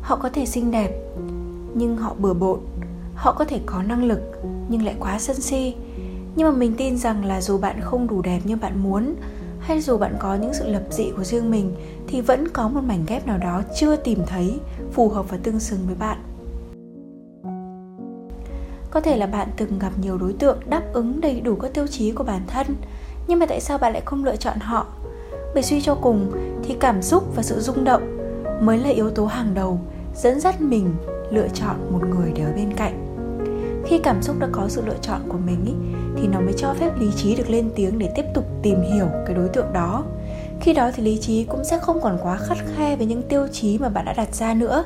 Họ 0.00 0.16
có 0.16 0.28
thể 0.28 0.46
xinh 0.46 0.70
đẹp, 0.70 0.90
nhưng 1.74 1.96
họ 1.96 2.14
bừa 2.18 2.34
bộn. 2.34 2.60
Họ 3.14 3.32
có 3.32 3.44
thể 3.44 3.60
có 3.66 3.82
năng 3.82 4.04
lực, 4.04 4.20
nhưng 4.68 4.84
lại 4.84 4.94
quá 5.00 5.18
sân 5.18 5.36
si. 5.36 5.74
Nhưng 6.36 6.48
mà 6.48 6.56
mình 6.58 6.74
tin 6.76 6.98
rằng 6.98 7.24
là 7.24 7.40
dù 7.40 7.58
bạn 7.58 7.80
không 7.80 8.06
đủ 8.06 8.22
đẹp 8.22 8.40
như 8.44 8.56
bạn 8.56 8.82
muốn, 8.82 9.14
hay 9.60 9.80
dù 9.80 9.98
bạn 9.98 10.16
có 10.20 10.34
những 10.34 10.54
sự 10.54 10.68
lập 10.68 10.82
dị 10.90 11.10
của 11.16 11.24
riêng 11.24 11.50
mình, 11.50 11.76
thì 12.06 12.20
vẫn 12.20 12.48
có 12.48 12.68
một 12.68 12.80
mảnh 12.80 13.04
ghép 13.06 13.26
nào 13.26 13.38
đó 13.38 13.62
chưa 13.76 13.96
tìm 13.96 14.18
thấy, 14.26 14.60
phù 14.92 15.08
hợp 15.08 15.30
và 15.30 15.38
tương 15.42 15.60
xứng 15.60 15.80
với 15.86 15.94
bạn 15.94 16.18
có 18.96 19.00
thể 19.00 19.16
là 19.16 19.26
bạn 19.26 19.48
từng 19.56 19.78
gặp 19.78 19.92
nhiều 20.02 20.18
đối 20.18 20.32
tượng 20.32 20.58
đáp 20.66 20.82
ứng 20.92 21.20
đầy 21.20 21.40
đủ 21.40 21.56
các 21.56 21.74
tiêu 21.74 21.86
chí 21.86 22.12
của 22.12 22.24
bản 22.24 22.40
thân 22.46 22.66
nhưng 23.26 23.38
mà 23.38 23.46
tại 23.46 23.60
sao 23.60 23.78
bạn 23.78 23.92
lại 23.92 24.02
không 24.04 24.24
lựa 24.24 24.36
chọn 24.36 24.58
họ? 24.60 24.86
Bởi 25.54 25.62
suy 25.62 25.80
cho 25.80 25.94
cùng 25.94 26.32
thì 26.64 26.76
cảm 26.80 27.02
xúc 27.02 27.36
và 27.36 27.42
sự 27.42 27.60
rung 27.60 27.84
động 27.84 28.18
mới 28.60 28.78
là 28.78 28.88
yếu 28.88 29.10
tố 29.10 29.26
hàng 29.26 29.54
đầu 29.54 29.80
dẫn 30.14 30.40
dắt 30.40 30.60
mình 30.60 30.94
lựa 31.30 31.48
chọn 31.54 31.76
một 31.90 32.08
người 32.08 32.32
để 32.34 32.42
ở 32.42 32.52
bên 32.56 32.72
cạnh. 32.76 33.16
Khi 33.86 33.98
cảm 33.98 34.22
xúc 34.22 34.38
đã 34.38 34.48
có 34.52 34.68
sự 34.68 34.82
lựa 34.86 34.98
chọn 35.02 35.20
của 35.28 35.38
mình 35.46 35.64
ý, 35.66 35.72
thì 36.16 36.28
nó 36.28 36.40
mới 36.40 36.54
cho 36.56 36.74
phép 36.74 36.90
lý 37.00 37.10
trí 37.16 37.36
được 37.36 37.50
lên 37.50 37.70
tiếng 37.76 37.98
để 37.98 38.12
tiếp 38.14 38.24
tục 38.34 38.44
tìm 38.62 38.82
hiểu 38.94 39.06
cái 39.26 39.36
đối 39.36 39.48
tượng 39.48 39.72
đó. 39.72 40.04
Khi 40.60 40.72
đó 40.72 40.90
thì 40.94 41.02
lý 41.02 41.18
trí 41.18 41.44
cũng 41.44 41.64
sẽ 41.64 41.78
không 41.78 42.00
còn 42.02 42.18
quá 42.22 42.36
khắt 42.36 42.58
khe 42.76 42.96
với 42.96 43.06
những 43.06 43.22
tiêu 43.22 43.48
chí 43.52 43.78
mà 43.78 43.88
bạn 43.88 44.04
đã 44.04 44.12
đặt 44.12 44.34
ra 44.34 44.54
nữa. 44.54 44.84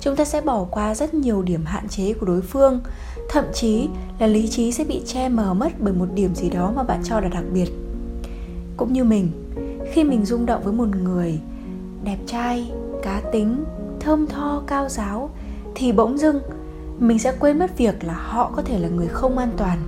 Chúng 0.00 0.16
ta 0.16 0.24
sẽ 0.24 0.40
bỏ 0.40 0.66
qua 0.70 0.94
rất 0.94 1.14
nhiều 1.14 1.42
điểm 1.42 1.64
hạn 1.64 1.88
chế 1.88 2.12
của 2.12 2.26
đối 2.26 2.40
phương 2.40 2.80
thậm 3.28 3.44
chí 3.54 3.88
là 4.18 4.26
lý 4.26 4.48
trí 4.48 4.72
sẽ 4.72 4.84
bị 4.84 5.02
che 5.06 5.28
mờ 5.28 5.54
mất 5.54 5.72
bởi 5.80 5.92
một 5.92 6.06
điểm 6.14 6.34
gì 6.34 6.50
đó 6.50 6.72
mà 6.76 6.82
bạn 6.82 7.00
cho 7.04 7.20
là 7.20 7.28
đặc 7.28 7.44
biệt. 7.52 7.68
Cũng 8.76 8.92
như 8.92 9.04
mình, 9.04 9.30
khi 9.92 10.04
mình 10.04 10.24
rung 10.24 10.46
động 10.46 10.62
với 10.64 10.72
một 10.72 10.88
người 11.02 11.40
đẹp 12.04 12.18
trai, 12.26 12.72
cá 13.02 13.22
tính, 13.32 13.64
thơm 14.00 14.26
tho, 14.26 14.62
cao 14.66 14.88
giáo 14.88 15.30
thì 15.74 15.92
bỗng 15.92 16.18
dưng 16.18 16.40
mình 16.98 17.18
sẽ 17.18 17.32
quên 17.40 17.58
mất 17.58 17.78
việc 17.78 18.04
là 18.04 18.14
họ 18.14 18.52
có 18.56 18.62
thể 18.62 18.78
là 18.78 18.88
người 18.88 19.06
không 19.06 19.38
an 19.38 19.50
toàn, 19.56 19.78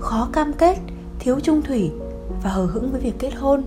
khó 0.00 0.28
cam 0.32 0.52
kết, 0.52 0.76
thiếu 1.18 1.40
trung 1.40 1.62
thủy 1.62 1.90
và 2.42 2.50
hờ 2.50 2.64
hững 2.64 2.90
với 2.92 3.00
việc 3.00 3.14
kết 3.18 3.34
hôn. 3.34 3.62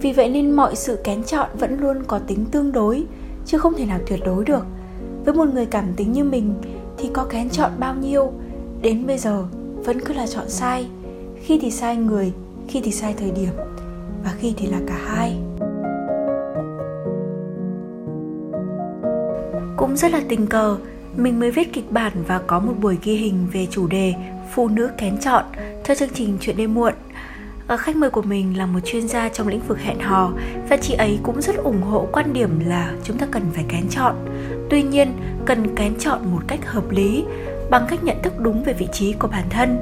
Vì 0.00 0.12
vậy 0.12 0.28
nên 0.28 0.50
mọi 0.50 0.76
sự 0.76 0.98
kén 1.04 1.24
chọn 1.24 1.48
vẫn 1.58 1.80
luôn 1.80 2.04
có 2.06 2.18
tính 2.18 2.44
tương 2.50 2.72
đối, 2.72 3.04
chứ 3.46 3.58
không 3.58 3.74
thể 3.74 3.86
nào 3.86 3.98
tuyệt 4.06 4.20
đối 4.24 4.44
được. 4.44 4.66
Với 5.24 5.34
một 5.34 5.48
người 5.54 5.66
cảm 5.66 5.94
tính 5.96 6.12
như 6.12 6.24
mình 6.24 6.54
thì 6.98 7.10
có 7.12 7.24
kén 7.24 7.50
chọn 7.50 7.70
bao 7.78 7.94
nhiêu 7.94 8.32
đến 8.82 9.06
bây 9.06 9.18
giờ, 9.18 9.44
vẫn 9.84 10.00
cứ 10.00 10.14
là 10.14 10.26
chọn 10.26 10.48
sai. 10.48 10.86
Khi 11.42 11.58
thì 11.62 11.70
sai 11.70 11.96
người, 11.96 12.32
khi 12.68 12.80
thì 12.84 12.90
sai 12.90 13.14
thời 13.18 13.30
điểm, 13.30 13.52
và 14.24 14.34
khi 14.38 14.54
thì 14.56 14.66
là 14.66 14.80
cả 14.86 14.98
hai. 15.06 15.38
Cũng 19.76 19.96
rất 19.96 20.12
là 20.12 20.20
tình 20.28 20.46
cờ, 20.46 20.76
mình 21.16 21.40
mới 21.40 21.50
viết 21.50 21.72
kịch 21.72 21.92
bản 21.92 22.12
và 22.26 22.40
có 22.46 22.60
một 22.60 22.72
buổi 22.80 22.98
ghi 23.02 23.14
hình 23.14 23.46
về 23.52 23.66
chủ 23.70 23.86
đề 23.86 24.14
phụ 24.54 24.68
nữ 24.68 24.90
kén 24.98 25.18
chọn 25.18 25.44
cho 25.84 25.94
chương 25.94 26.08
trình 26.14 26.36
chuyện 26.40 26.56
đêm 26.56 26.74
muộn. 26.74 26.92
Ờ, 27.66 27.76
khách 27.76 27.96
mời 27.96 28.10
của 28.10 28.22
mình 28.22 28.58
là 28.58 28.66
một 28.66 28.80
chuyên 28.84 29.08
gia 29.08 29.28
trong 29.28 29.48
lĩnh 29.48 29.60
vực 29.68 29.78
hẹn 29.78 29.98
hò, 29.98 30.32
và 30.68 30.76
chị 30.76 30.94
ấy 30.94 31.18
cũng 31.22 31.42
rất 31.42 31.56
ủng 31.56 31.82
hộ 31.82 32.08
quan 32.12 32.32
điểm 32.32 32.50
là 32.66 32.92
chúng 33.04 33.18
ta 33.18 33.26
cần 33.30 33.42
phải 33.54 33.64
kén 33.68 33.88
chọn. 33.90 34.14
Tuy 34.70 34.82
nhiên, 34.82 35.12
cần 35.44 35.74
kén 35.74 35.94
chọn 35.98 36.20
một 36.32 36.40
cách 36.46 36.66
hợp 36.66 36.90
lý 36.90 37.24
bằng 37.70 37.86
cách 37.88 38.04
nhận 38.04 38.22
thức 38.22 38.32
đúng 38.38 38.62
về 38.62 38.72
vị 38.72 38.88
trí 38.92 39.12
của 39.12 39.28
bản 39.28 39.44
thân. 39.50 39.78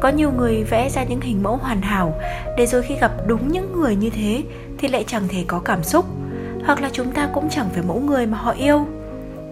Có 0.00 0.08
nhiều 0.08 0.32
người 0.32 0.64
vẽ 0.64 0.90
ra 0.90 1.04
những 1.04 1.20
hình 1.20 1.42
mẫu 1.42 1.56
hoàn 1.56 1.82
hảo, 1.82 2.14
để 2.56 2.66
rồi 2.66 2.82
khi 2.82 2.94
gặp 3.00 3.12
đúng 3.26 3.52
những 3.52 3.72
người 3.72 3.96
như 3.96 4.10
thế 4.10 4.42
thì 4.78 4.88
lại 4.88 5.04
chẳng 5.06 5.28
thể 5.28 5.44
có 5.46 5.58
cảm 5.58 5.82
xúc, 5.82 6.06
hoặc 6.64 6.80
là 6.80 6.90
chúng 6.92 7.12
ta 7.12 7.28
cũng 7.34 7.48
chẳng 7.50 7.68
phải 7.74 7.82
mẫu 7.88 8.00
người 8.00 8.26
mà 8.26 8.38
họ 8.38 8.52
yêu. 8.52 8.86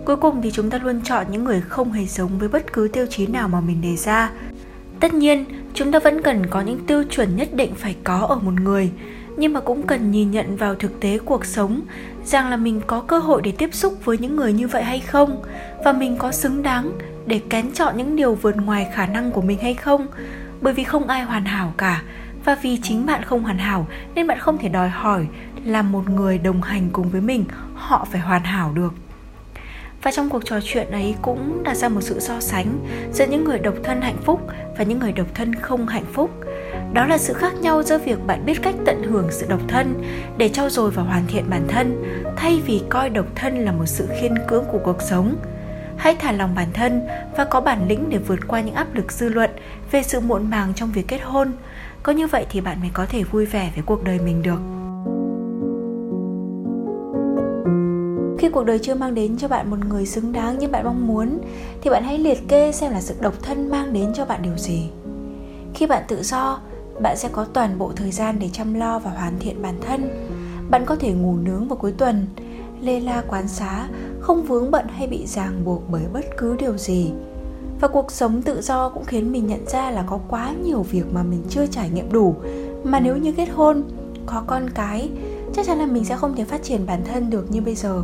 Cuối 0.04 0.16
cùng 0.16 0.42
thì 0.42 0.50
chúng 0.50 0.70
ta 0.70 0.78
luôn 0.78 1.00
chọn 1.04 1.26
những 1.30 1.44
người 1.44 1.60
không 1.60 1.92
hề 1.92 2.04
giống 2.04 2.38
với 2.38 2.48
bất 2.48 2.72
cứ 2.72 2.88
tiêu 2.92 3.06
chí 3.10 3.26
nào 3.26 3.48
mà 3.48 3.60
mình 3.60 3.80
đề 3.82 3.96
ra. 3.96 4.30
Tất 5.00 5.14
nhiên, 5.14 5.44
chúng 5.74 5.92
ta 5.92 5.98
vẫn 5.98 6.22
cần 6.22 6.46
có 6.46 6.60
những 6.60 6.86
tiêu 6.86 7.04
chuẩn 7.10 7.36
nhất 7.36 7.48
định 7.54 7.74
phải 7.74 7.96
có 8.04 8.26
ở 8.28 8.36
một 8.36 8.60
người, 8.60 8.90
nhưng 9.36 9.52
mà 9.52 9.60
cũng 9.60 9.82
cần 9.82 10.10
nhìn 10.10 10.30
nhận 10.30 10.56
vào 10.56 10.74
thực 10.74 11.00
tế 11.00 11.18
cuộc 11.24 11.44
sống, 11.44 11.80
rằng 12.24 12.48
là 12.48 12.56
mình 12.56 12.80
có 12.86 13.00
cơ 13.00 13.18
hội 13.18 13.42
để 13.42 13.52
tiếp 13.58 13.74
xúc 13.74 14.04
với 14.04 14.18
những 14.18 14.36
người 14.36 14.52
như 14.52 14.68
vậy 14.68 14.82
hay 14.82 15.00
không, 15.00 15.42
và 15.84 15.92
mình 15.92 16.16
có 16.16 16.32
xứng 16.32 16.62
đáng 16.62 16.92
để 17.26 17.40
kén 17.50 17.72
chọn 17.72 17.96
những 17.96 18.16
điều 18.16 18.34
vượt 18.34 18.56
ngoài 18.56 18.86
khả 18.94 19.06
năng 19.06 19.30
của 19.30 19.42
mình 19.42 19.58
hay 19.58 19.74
không. 19.74 20.06
Bởi 20.60 20.74
vì 20.74 20.84
không 20.84 21.08
ai 21.08 21.22
hoàn 21.22 21.44
hảo 21.44 21.72
cả, 21.76 22.02
và 22.44 22.54
vì 22.62 22.78
chính 22.82 23.06
bạn 23.06 23.22
không 23.22 23.42
hoàn 23.42 23.58
hảo 23.58 23.86
nên 24.14 24.26
bạn 24.26 24.38
không 24.38 24.58
thể 24.58 24.68
đòi 24.68 24.88
hỏi 24.88 25.26
là 25.64 25.82
một 25.82 26.08
người 26.10 26.38
đồng 26.38 26.62
hành 26.62 26.88
cùng 26.92 27.08
với 27.08 27.20
mình, 27.20 27.44
họ 27.74 28.06
phải 28.12 28.20
hoàn 28.20 28.44
hảo 28.44 28.72
được. 28.72 28.94
Và 30.02 30.10
trong 30.10 30.30
cuộc 30.30 30.44
trò 30.44 30.60
chuyện 30.64 30.90
ấy 30.90 31.14
cũng 31.22 31.62
đặt 31.62 31.74
ra 31.74 31.88
một 31.88 32.00
sự 32.00 32.20
so 32.20 32.40
sánh 32.40 32.78
giữa 33.12 33.26
những 33.26 33.44
người 33.44 33.58
độc 33.58 33.74
thân 33.84 34.00
hạnh 34.00 34.16
phúc 34.24 34.40
và 34.78 34.84
những 34.84 34.98
người 34.98 35.12
độc 35.12 35.26
thân 35.34 35.54
không 35.54 35.86
hạnh 35.86 36.04
phúc. 36.12 36.30
Đó 36.92 37.06
là 37.06 37.18
sự 37.18 37.32
khác 37.32 37.52
nhau 37.60 37.82
giữa 37.82 37.98
việc 37.98 38.26
bạn 38.26 38.46
biết 38.46 38.62
cách 38.62 38.74
tận 38.86 39.02
hưởng 39.02 39.26
sự 39.30 39.46
độc 39.48 39.60
thân 39.68 39.94
để 40.36 40.48
trau 40.48 40.70
dồi 40.70 40.90
và 40.90 41.02
hoàn 41.02 41.26
thiện 41.26 41.50
bản 41.50 41.64
thân, 41.68 42.02
thay 42.36 42.62
vì 42.66 42.82
coi 42.88 43.10
độc 43.10 43.26
thân 43.34 43.64
là 43.64 43.72
một 43.72 43.86
sự 43.86 44.08
khiên 44.20 44.34
cưỡng 44.48 44.64
của 44.72 44.80
cuộc 44.84 45.02
sống 45.02 45.36
hãy 45.96 46.16
thả 46.18 46.32
lòng 46.32 46.54
bản 46.54 46.68
thân 46.74 47.06
và 47.36 47.44
có 47.44 47.60
bản 47.60 47.88
lĩnh 47.88 48.10
để 48.10 48.18
vượt 48.18 48.48
qua 48.48 48.60
những 48.60 48.74
áp 48.74 48.94
lực 48.94 49.12
dư 49.12 49.28
luận 49.28 49.50
về 49.90 50.02
sự 50.02 50.20
muộn 50.20 50.50
màng 50.50 50.74
trong 50.74 50.92
việc 50.92 51.08
kết 51.08 51.18
hôn. 51.18 51.52
Có 52.02 52.12
như 52.12 52.26
vậy 52.26 52.46
thì 52.50 52.60
bạn 52.60 52.80
mới 52.80 52.90
có 52.92 53.06
thể 53.06 53.22
vui 53.22 53.46
vẻ 53.46 53.70
với 53.74 53.84
cuộc 53.86 54.04
đời 54.04 54.18
mình 54.18 54.42
được. 54.42 54.60
Khi 58.38 58.48
cuộc 58.48 58.64
đời 58.64 58.78
chưa 58.78 58.94
mang 58.94 59.14
đến 59.14 59.38
cho 59.38 59.48
bạn 59.48 59.70
một 59.70 59.78
người 59.88 60.06
xứng 60.06 60.32
đáng 60.32 60.58
như 60.58 60.68
bạn 60.68 60.84
mong 60.84 61.06
muốn, 61.06 61.38
thì 61.82 61.90
bạn 61.90 62.04
hãy 62.04 62.18
liệt 62.18 62.48
kê 62.48 62.72
xem 62.72 62.92
là 62.92 63.00
sự 63.00 63.14
độc 63.20 63.34
thân 63.42 63.70
mang 63.70 63.92
đến 63.92 64.12
cho 64.14 64.24
bạn 64.24 64.42
điều 64.42 64.56
gì. 64.56 64.90
Khi 65.74 65.86
bạn 65.86 66.02
tự 66.08 66.22
do, 66.22 66.60
bạn 67.02 67.16
sẽ 67.16 67.28
có 67.32 67.44
toàn 67.44 67.78
bộ 67.78 67.92
thời 67.96 68.10
gian 68.10 68.38
để 68.38 68.48
chăm 68.52 68.74
lo 68.74 68.98
và 68.98 69.10
hoàn 69.10 69.38
thiện 69.38 69.62
bản 69.62 69.74
thân. 69.86 70.10
Bạn 70.70 70.82
có 70.86 70.96
thể 70.96 71.12
ngủ 71.12 71.36
nướng 71.36 71.68
vào 71.68 71.76
cuối 71.76 71.92
tuần, 71.98 72.26
lê 72.80 73.00
la 73.00 73.22
quán 73.28 73.48
xá 73.48 73.88
không 74.26 74.42
vướng 74.42 74.70
bận 74.70 74.86
hay 74.88 75.06
bị 75.06 75.26
ràng 75.26 75.64
buộc 75.64 75.82
bởi 75.90 76.02
bất 76.12 76.24
cứ 76.36 76.56
điều 76.56 76.78
gì. 76.78 77.12
Và 77.80 77.88
cuộc 77.88 78.12
sống 78.12 78.42
tự 78.42 78.60
do 78.62 78.88
cũng 78.88 79.04
khiến 79.04 79.32
mình 79.32 79.46
nhận 79.46 79.66
ra 79.66 79.90
là 79.90 80.04
có 80.06 80.18
quá 80.28 80.54
nhiều 80.64 80.82
việc 80.82 81.04
mà 81.12 81.22
mình 81.22 81.42
chưa 81.48 81.66
trải 81.66 81.90
nghiệm 81.90 82.12
đủ. 82.12 82.34
Mà 82.84 83.00
nếu 83.00 83.16
như 83.16 83.32
kết 83.32 83.46
hôn, 83.46 83.82
có 84.26 84.42
con 84.46 84.70
cái, 84.74 85.10
chắc 85.54 85.66
chắn 85.66 85.78
là 85.78 85.86
mình 85.86 86.04
sẽ 86.04 86.16
không 86.16 86.34
thể 86.34 86.44
phát 86.44 86.62
triển 86.62 86.86
bản 86.86 87.00
thân 87.04 87.30
được 87.30 87.50
như 87.50 87.60
bây 87.60 87.74
giờ. 87.74 88.02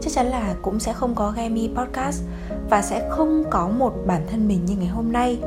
Chắc 0.00 0.12
chắn 0.12 0.26
là 0.26 0.54
cũng 0.62 0.80
sẽ 0.80 0.92
không 0.92 1.14
có 1.14 1.32
Gemi 1.36 1.70
Podcast 1.76 2.22
và 2.70 2.82
sẽ 2.82 3.08
không 3.10 3.44
có 3.50 3.68
một 3.68 3.94
bản 4.06 4.22
thân 4.30 4.48
mình 4.48 4.64
như 4.66 4.74
ngày 4.76 4.88
hôm 4.88 5.12
nay. 5.12 5.38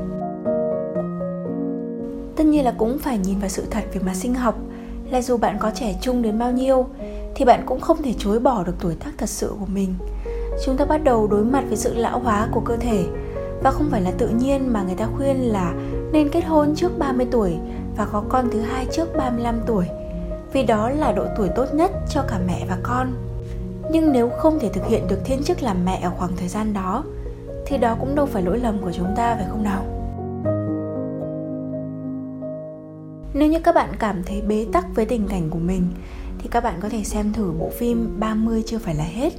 Tất 2.36 2.44
nhiên 2.44 2.66
là 2.66 2.74
cũng 2.78 3.00
phải 3.00 3.18
nhìn 3.18 3.40
vào 3.40 3.50
sự 3.50 3.64
thật 3.72 3.84
về 3.94 4.02
mặt 4.06 4.14
sinh 4.14 4.36
học, 4.36 4.56
là 5.12 5.22
dù 5.22 5.38
bạn 5.38 5.58
có 5.60 5.72
trẻ 5.76 5.96
trung 6.02 6.22
đến 6.22 6.40
bao 6.40 6.52
nhiêu 6.52 6.88
thì 7.36 7.46
bạn 7.46 7.64
cũng 7.66 7.82
không 7.82 8.02
thể 8.02 8.14
chối 8.18 8.40
bỏ 8.40 8.64
được 8.64 8.76
tuổi 8.82 8.96
tác 8.96 9.12
thật 9.18 9.30
sự 9.30 9.52
của 9.60 9.66
mình 9.66 9.94
chúng 10.66 10.78
ta 10.78 10.86
bắt 10.86 11.04
đầu 11.04 11.28
đối 11.28 11.46
mặt 11.46 11.64
với 11.68 11.78
sự 11.78 11.94
lão 11.94 12.20
hóa 12.20 12.48
của 12.52 12.62
cơ 12.66 12.78
thể 12.78 13.06
và 13.64 13.72
không 13.72 13.90
phải 13.92 14.02
là 14.02 14.12
tự 14.18 14.28
nhiên 14.28 14.74
mà 14.74 14.84
người 14.84 14.96
ta 14.96 15.08
khuyên 15.18 15.38
là 15.38 15.74
nên 16.12 16.30
kết 16.30 16.46
hôn 16.46 16.76
trước 16.76 17.00
30 17.00 17.28
tuổi 17.32 17.58
và 17.98 18.06
có 18.06 18.24
con 18.30 18.50
thứ 18.52 18.60
hai 18.60 18.88
trước 18.92 19.18
35 19.18 19.62
tuổi, 19.66 19.86
vì 20.54 20.64
đó 20.64 20.90
là 20.90 21.12
độ 21.12 21.26
tuổi 21.38 21.50
tốt 21.56 21.66
nhất 21.74 21.92
cho 22.10 22.24
cả 22.28 22.40
mẹ 22.48 22.66
và 22.70 22.78
con. 22.84 23.14
Nhưng 23.92 24.12
nếu 24.12 24.30
không 24.30 24.60
thể 24.60 24.70
thực 24.70 24.86
hiện 24.86 25.08
được 25.08 25.20
thiên 25.26 25.44
chức 25.44 25.62
làm 25.62 25.86
mẹ 25.86 26.00
ở 26.04 26.10
khoảng 26.18 26.32
thời 26.38 26.48
gian 26.48 26.74
đó, 26.74 27.04
thì 27.66 27.78
đó 27.78 27.96
cũng 28.00 28.16
đâu 28.16 28.26
phải 28.26 28.44
lỗi 28.44 28.60
lầm 28.60 28.78
của 28.82 28.92
chúng 28.92 29.14
ta, 29.16 29.36
phải 29.36 29.46
không 29.50 29.64
nào? 29.64 29.84
Nếu 33.34 33.50
như 33.50 33.60
các 33.60 33.76
bạn 33.76 33.90
cảm 34.00 34.24
thấy 34.24 34.42
bế 34.42 34.66
tắc 34.74 34.86
với 34.96 35.06
tình 35.06 35.28
cảnh 35.28 35.50
của 35.50 35.60
mình 35.60 35.88
thì 36.44 36.50
các 36.50 36.64
bạn 36.64 36.80
có 36.82 36.90
thể 36.90 37.04
xem 37.04 37.34
thử 37.34 37.52
bộ 37.60 37.70
phim 37.70 38.20
30 38.20 38.64
chưa 38.66 38.78
phải 38.78 38.96
là 38.96 39.04
hết. 39.04 39.34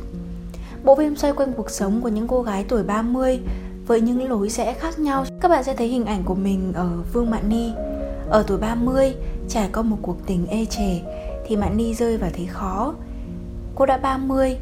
Bộ 0.85 0.97
phim 0.97 1.17
xoay 1.17 1.33
quanh 1.33 1.53
cuộc 1.53 1.71
sống 1.71 2.01
của 2.01 2.09
những 2.09 2.29
cô 2.29 2.43
gái 2.43 2.65
tuổi 2.69 2.83
30 2.83 3.41
với 3.87 4.01
những 4.01 4.29
lối 4.29 4.49
rẽ 4.49 4.75
khác 4.75 4.99
nhau. 4.99 5.25
Các 5.41 5.49
bạn 5.49 5.65
sẽ 5.65 5.77
thấy 5.77 5.87
hình 5.89 6.05
ảnh 6.05 6.23
của 6.25 6.35
mình 6.35 6.73
ở 6.73 6.89
Vương 7.13 7.31
Mạn 7.31 7.49
Ni. 7.49 7.73
Ở 8.29 8.45
tuổi 8.47 8.59
30, 8.59 9.15
trải 9.49 9.69
qua 9.73 9.83
một 9.83 9.97
cuộc 10.03 10.27
tình 10.27 10.47
ê 10.47 10.65
chề 10.65 11.01
thì 11.47 11.57
Mạn 11.57 11.77
Ni 11.77 11.95
rơi 11.95 12.17
vào 12.17 12.31
thế 12.33 12.47
khó. 12.47 12.95
Cô 13.75 13.87
đã 13.87 13.97
30, 13.97 14.57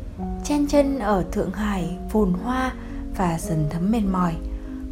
chen 0.44 0.66
chân 0.66 0.98
ở 0.98 1.24
Thượng 1.32 1.50
Hải, 1.50 1.96
phồn 2.10 2.32
hoa 2.32 2.72
và 3.16 3.38
dần 3.38 3.66
thấm 3.70 3.90
mệt 3.90 4.02
mỏi. 4.12 4.34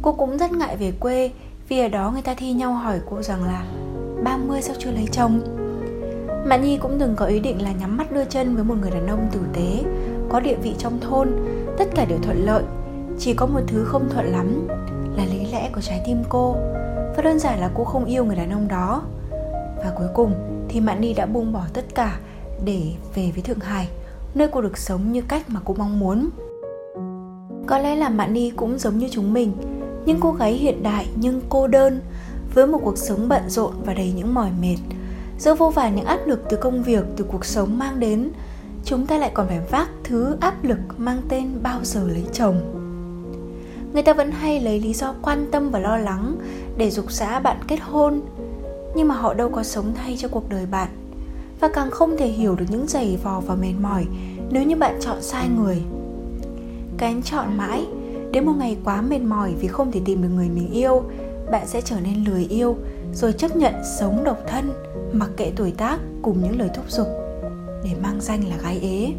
Cô 0.01 0.11
cũng 0.13 0.37
rất 0.37 0.51
ngại 0.51 0.77
về 0.77 0.91
quê 0.99 1.31
vì 1.69 1.79
ở 1.79 1.87
đó 1.87 2.11
người 2.11 2.21
ta 2.21 2.33
thi 2.33 2.53
nhau 2.53 2.73
hỏi 2.73 2.99
cô 3.09 3.21
rằng 3.21 3.43
là 3.43 3.65
30 4.23 4.61
sao 4.61 4.75
chưa 4.79 4.91
lấy 4.91 5.05
chồng 5.11 5.60
Mạn 6.45 6.61
Nhi 6.63 6.77
cũng 6.77 6.99
từng 6.99 7.15
có 7.15 7.25
ý 7.25 7.39
định 7.39 7.61
là 7.61 7.71
nhắm 7.71 7.97
mắt 7.97 8.11
đưa 8.11 8.25
chân 8.25 8.55
với 8.55 8.63
một 8.63 8.75
người 8.81 8.91
đàn 8.91 9.07
ông 9.07 9.27
tử 9.31 9.39
tế, 9.53 9.83
Có 10.29 10.39
địa 10.39 10.55
vị 10.55 10.75
trong 10.77 10.99
thôn, 10.99 11.29
Tất 11.77 11.85
cả 11.95 12.05
đều 12.05 12.19
thuận 12.23 12.45
lợi. 12.45 12.63
Chỉ 13.19 13.33
có 13.33 13.45
một 13.45 13.59
thứ 13.67 13.85
không 13.85 14.09
thuận 14.09 14.25
lắm 14.25 14.67
Là 15.17 15.25
lý 15.25 15.45
lẽ 15.51 15.69
của 15.75 15.81
trái 15.81 16.01
tim 16.05 16.17
cô. 16.29 16.55
Và 17.15 17.21
đơn 17.23 17.39
giản 17.39 17.59
là 17.59 17.71
cô 17.75 17.83
không 17.83 18.05
yêu 18.05 18.25
người 18.25 18.35
đàn 18.35 18.51
ông 18.51 18.67
đó. 18.67 19.03
Và 19.77 19.91
cuối 19.97 20.07
cùng 20.13 20.33
thì 20.69 20.79
Mạn 20.79 21.01
Nhi 21.01 21.13
đã 21.13 21.25
buông 21.25 21.53
bỏ 21.53 21.63
tất 21.73 21.85
cả 21.95 22.19
Để 22.65 22.81
về 23.15 23.31
với 23.33 23.43
Thượng 23.43 23.59
Hải, 23.59 23.89
Nơi 24.35 24.47
cô 24.51 24.61
được 24.61 24.77
sống 24.77 25.11
như 25.11 25.21
cách 25.21 25.49
mà 25.49 25.59
cô 25.65 25.75
mong 25.77 25.99
muốn. 25.99 26.29
Có 27.67 27.77
lẽ 27.77 27.95
là 27.95 28.09
Mạn 28.09 28.33
Nhi 28.33 28.51
cũng 28.55 28.79
giống 28.79 28.97
như 28.97 29.07
chúng 29.11 29.33
mình 29.33 29.53
Nhưng 30.05 30.19
cô 30.19 30.31
gái 30.31 30.53
hiện 30.53 30.83
đại 30.83 31.07
nhưng 31.15 31.41
cô 31.49 31.67
đơn, 31.67 32.01
với 32.53 32.67
một 32.67 32.79
cuộc 32.83 32.97
sống 32.97 33.29
bận 33.29 33.49
rộn 33.49 33.71
và 33.85 33.93
đầy 33.93 34.13
những 34.15 34.33
mỏi 34.33 34.49
mệt 34.61 34.77
giữa 35.41 35.53
vô 35.53 35.69
vàn 35.69 35.95
những 35.95 36.05
áp 36.05 36.19
lực 36.25 36.43
từ 36.49 36.57
công 36.57 36.83
việc, 36.83 37.03
từ 37.17 37.25
cuộc 37.27 37.45
sống 37.45 37.79
mang 37.79 37.99
đến, 37.99 38.29
chúng 38.85 39.07
ta 39.07 39.17
lại 39.17 39.31
còn 39.33 39.47
phải 39.47 39.59
vác 39.71 39.89
thứ 40.03 40.35
áp 40.39 40.63
lực 40.63 40.79
mang 40.97 41.21
tên 41.29 41.49
bao 41.63 41.79
giờ 41.83 42.07
lấy 42.07 42.23
chồng. 42.33 42.61
Người 43.93 44.03
ta 44.03 44.13
vẫn 44.13 44.31
hay 44.31 44.59
lấy 44.59 44.79
lý 44.79 44.93
do 44.93 45.13
quan 45.21 45.47
tâm 45.51 45.69
và 45.69 45.79
lo 45.79 45.97
lắng 45.97 46.35
để 46.77 46.91
dục 46.91 47.11
xã 47.11 47.39
bạn 47.39 47.57
kết 47.67 47.79
hôn, 47.81 48.21
nhưng 48.95 49.07
mà 49.07 49.15
họ 49.15 49.33
đâu 49.33 49.49
có 49.49 49.63
sống 49.63 49.93
thay 49.95 50.17
cho 50.19 50.27
cuộc 50.27 50.49
đời 50.49 50.65
bạn. 50.65 50.89
Và 51.59 51.67
càng 51.67 51.91
không 51.91 52.17
thể 52.17 52.27
hiểu 52.27 52.55
được 52.55 52.65
những 52.69 52.87
giày 52.87 53.19
vò 53.23 53.39
và 53.39 53.55
mệt 53.55 53.73
mỏi 53.81 54.05
nếu 54.51 54.63
như 54.63 54.75
bạn 54.75 54.97
chọn 54.99 55.21
sai 55.21 55.47
người. 55.57 55.81
Kén 56.97 57.21
chọn 57.21 57.57
mãi, 57.57 57.85
đến 58.31 58.45
một 58.45 58.53
ngày 58.57 58.77
quá 58.83 59.01
mệt 59.01 59.21
mỏi 59.21 59.53
vì 59.59 59.67
không 59.67 59.91
thể 59.91 60.01
tìm 60.05 60.21
được 60.21 60.29
người 60.35 60.49
mình 60.49 60.71
yêu, 60.71 61.03
bạn 61.51 61.67
sẽ 61.67 61.81
trở 61.81 61.95
nên 61.99 62.23
lười 62.23 62.45
yêu 62.45 62.77
rồi 63.13 63.33
chấp 63.33 63.55
nhận 63.55 63.73
sống 63.99 64.23
độc 64.23 64.37
thân, 64.47 64.73
mặc 65.13 65.29
kệ 65.37 65.51
tuổi 65.55 65.71
tác 65.71 65.99
cùng 66.21 66.41
những 66.43 66.59
lời 66.59 66.69
thúc 66.73 66.91
giục, 66.91 67.07
để 67.83 67.89
mang 68.03 68.21
danh 68.21 68.47
là 68.49 68.57
gái 68.57 68.79
ế. 68.81 69.13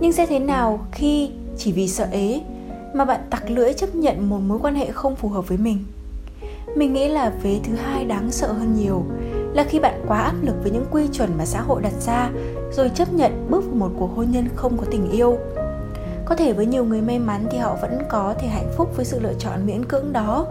Nhưng 0.00 0.12
sẽ 0.12 0.26
thế 0.26 0.38
nào 0.38 0.86
khi 0.92 1.30
chỉ 1.56 1.72
vì 1.72 1.88
sợ 1.88 2.06
ế 2.10 2.40
mà 2.94 3.04
bạn 3.04 3.20
tặc 3.30 3.50
lưỡi 3.50 3.72
chấp 3.72 3.94
nhận 3.94 4.28
một 4.28 4.38
mối 4.38 4.58
quan 4.62 4.74
hệ 4.74 4.90
không 4.92 5.16
phù 5.16 5.28
hợp 5.28 5.48
với 5.48 5.58
mình? 5.58 5.84
Mình 6.76 6.92
nghĩ 6.92 7.08
là 7.08 7.32
vế 7.42 7.60
thứ 7.64 7.74
hai 7.74 8.04
đáng 8.04 8.30
sợ 8.30 8.52
hơn 8.52 8.74
nhiều 8.78 9.04
là 9.54 9.64
khi 9.64 9.80
bạn 9.80 10.04
quá 10.08 10.18
áp 10.18 10.34
lực 10.42 10.54
với 10.62 10.72
những 10.72 10.86
quy 10.90 11.08
chuẩn 11.12 11.38
mà 11.38 11.44
xã 11.44 11.60
hội 11.60 11.82
đặt 11.82 11.92
ra 12.00 12.30
rồi 12.72 12.90
chấp 12.94 13.12
nhận 13.12 13.46
bước 13.50 13.64
vào 13.64 13.74
một 13.74 13.90
cuộc 13.98 14.10
hôn 14.16 14.30
nhân 14.30 14.48
không 14.56 14.76
có 14.78 14.84
tình 14.90 15.10
yêu. 15.10 15.38
Có 16.24 16.36
thể 16.36 16.52
với 16.52 16.66
nhiều 16.66 16.84
người 16.84 17.00
may 17.00 17.18
mắn 17.18 17.46
thì 17.50 17.58
họ 17.58 17.76
vẫn 17.82 17.98
có 18.08 18.34
thể 18.38 18.48
hạnh 18.48 18.70
phúc 18.76 18.92
với 18.96 19.04
sự 19.04 19.20
lựa 19.20 19.34
chọn 19.38 19.66
miễn 19.66 19.84
cưỡng 19.84 20.12
đó 20.12 20.46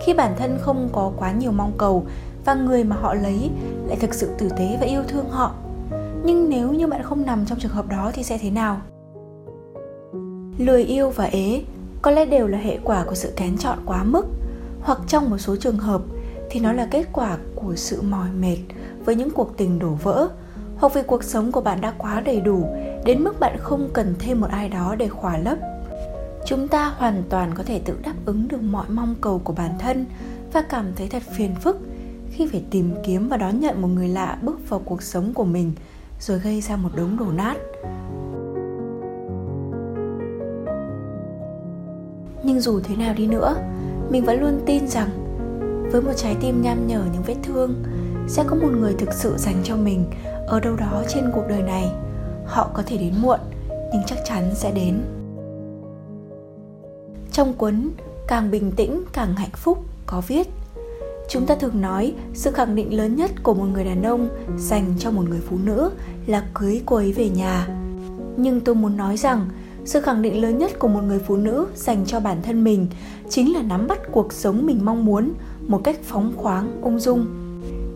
khi 0.00 0.14
bản 0.14 0.34
thân 0.38 0.58
không 0.60 0.88
có 0.92 1.12
quá 1.16 1.32
nhiều 1.32 1.52
mong 1.52 1.72
cầu 1.78 2.06
và 2.44 2.54
người 2.54 2.84
mà 2.84 2.96
họ 2.96 3.14
lấy 3.14 3.50
lại 3.86 3.96
thực 4.00 4.14
sự 4.14 4.30
tử 4.38 4.48
tế 4.58 4.76
và 4.80 4.86
yêu 4.86 5.02
thương 5.08 5.28
họ. 5.30 5.54
Nhưng 6.24 6.48
nếu 6.48 6.72
như 6.72 6.86
bạn 6.86 7.02
không 7.02 7.26
nằm 7.26 7.46
trong 7.46 7.58
trường 7.58 7.72
hợp 7.72 7.88
đó 7.88 8.10
thì 8.14 8.22
sẽ 8.22 8.38
thế 8.38 8.50
nào? 8.50 8.80
Lười 10.58 10.84
yêu 10.84 11.10
và 11.10 11.24
ế 11.24 11.62
có 12.02 12.10
lẽ 12.10 12.26
đều 12.26 12.46
là 12.46 12.58
hệ 12.58 12.78
quả 12.84 13.04
của 13.04 13.14
sự 13.14 13.32
kén 13.36 13.58
chọn 13.58 13.78
quá 13.86 14.04
mức, 14.04 14.26
hoặc 14.82 14.98
trong 15.06 15.30
một 15.30 15.38
số 15.38 15.56
trường 15.56 15.78
hợp 15.78 16.02
thì 16.50 16.60
nó 16.60 16.72
là 16.72 16.88
kết 16.90 17.06
quả 17.12 17.36
của 17.54 17.74
sự 17.76 18.02
mỏi 18.02 18.28
mệt 18.40 18.58
với 19.04 19.14
những 19.14 19.30
cuộc 19.30 19.56
tình 19.56 19.78
đổ 19.78 19.88
vỡ, 19.88 20.28
hoặc 20.76 20.94
vì 20.94 21.02
cuộc 21.02 21.24
sống 21.24 21.52
của 21.52 21.60
bạn 21.60 21.80
đã 21.80 21.92
quá 21.98 22.20
đầy 22.20 22.40
đủ 22.40 22.66
đến 23.04 23.24
mức 23.24 23.40
bạn 23.40 23.56
không 23.58 23.88
cần 23.92 24.14
thêm 24.18 24.40
một 24.40 24.50
ai 24.50 24.68
đó 24.68 24.94
để 24.98 25.08
khỏa 25.08 25.38
lấp 25.38 25.58
chúng 26.46 26.68
ta 26.68 26.88
hoàn 26.88 27.22
toàn 27.28 27.54
có 27.54 27.62
thể 27.62 27.80
tự 27.84 27.94
đáp 28.02 28.14
ứng 28.24 28.48
được 28.48 28.62
mọi 28.62 28.86
mong 28.88 29.14
cầu 29.20 29.40
của 29.44 29.52
bản 29.52 29.70
thân 29.78 30.06
và 30.52 30.62
cảm 30.62 30.92
thấy 30.96 31.08
thật 31.08 31.22
phiền 31.36 31.54
phức 31.54 31.78
khi 32.30 32.46
phải 32.46 32.64
tìm 32.70 32.94
kiếm 33.04 33.28
và 33.28 33.36
đón 33.36 33.60
nhận 33.60 33.82
một 33.82 33.88
người 33.88 34.08
lạ 34.08 34.38
bước 34.42 34.68
vào 34.68 34.80
cuộc 34.84 35.02
sống 35.02 35.34
của 35.34 35.44
mình 35.44 35.72
rồi 36.20 36.38
gây 36.38 36.60
ra 36.60 36.76
một 36.76 36.90
đống 36.96 37.16
đổ 37.18 37.26
nát. 37.32 37.56
Nhưng 42.44 42.60
dù 42.60 42.80
thế 42.80 42.96
nào 42.96 43.14
đi 43.14 43.26
nữa, 43.26 43.56
mình 44.10 44.24
vẫn 44.24 44.40
luôn 44.40 44.60
tin 44.66 44.88
rằng 44.88 45.08
với 45.92 46.02
một 46.02 46.12
trái 46.16 46.36
tim 46.40 46.62
nham 46.62 46.86
nhở 46.86 47.04
những 47.12 47.22
vết 47.22 47.36
thương 47.42 47.84
sẽ 48.28 48.44
có 48.46 48.56
một 48.56 48.68
người 48.80 48.94
thực 48.98 49.12
sự 49.12 49.36
dành 49.38 49.60
cho 49.64 49.76
mình 49.76 50.04
ở 50.46 50.60
đâu 50.60 50.76
đó 50.76 51.02
trên 51.08 51.30
cuộc 51.34 51.44
đời 51.48 51.62
này. 51.62 51.92
Họ 52.46 52.70
có 52.74 52.82
thể 52.86 52.96
đến 52.96 53.14
muộn, 53.20 53.40
nhưng 53.68 54.02
chắc 54.06 54.18
chắn 54.24 54.50
sẽ 54.54 54.72
đến 54.72 55.19
trong 57.40 57.52
cuốn 57.52 57.90
càng 58.28 58.50
bình 58.50 58.72
tĩnh 58.76 59.02
càng 59.12 59.34
hạnh 59.36 59.50
phúc 59.54 59.84
có 60.06 60.22
viết 60.26 60.48
chúng 61.28 61.46
ta 61.46 61.54
thường 61.54 61.80
nói 61.80 62.14
sự 62.34 62.50
khẳng 62.50 62.74
định 62.74 62.96
lớn 62.96 63.16
nhất 63.16 63.30
của 63.42 63.54
một 63.54 63.64
người 63.64 63.84
đàn 63.84 64.02
ông 64.02 64.28
dành 64.58 64.94
cho 64.98 65.10
một 65.10 65.22
người 65.28 65.40
phụ 65.48 65.56
nữ 65.64 65.90
là 66.26 66.44
cưới 66.54 66.82
cô 66.86 66.96
ấy 66.96 67.12
về 67.12 67.28
nhà 67.28 67.68
nhưng 68.36 68.60
tôi 68.60 68.74
muốn 68.74 68.96
nói 68.96 69.16
rằng 69.16 69.48
sự 69.84 70.00
khẳng 70.00 70.22
định 70.22 70.40
lớn 70.40 70.58
nhất 70.58 70.78
của 70.78 70.88
một 70.88 71.00
người 71.00 71.18
phụ 71.18 71.36
nữ 71.36 71.66
dành 71.74 72.06
cho 72.06 72.20
bản 72.20 72.42
thân 72.42 72.64
mình 72.64 72.86
chính 73.28 73.54
là 73.54 73.62
nắm 73.62 73.86
bắt 73.86 73.98
cuộc 74.12 74.32
sống 74.32 74.66
mình 74.66 74.84
mong 74.84 75.04
muốn 75.04 75.32
một 75.66 75.80
cách 75.84 75.96
phóng 76.02 76.32
khoáng, 76.36 76.80
ung 76.82 77.00
dung. 77.00 77.26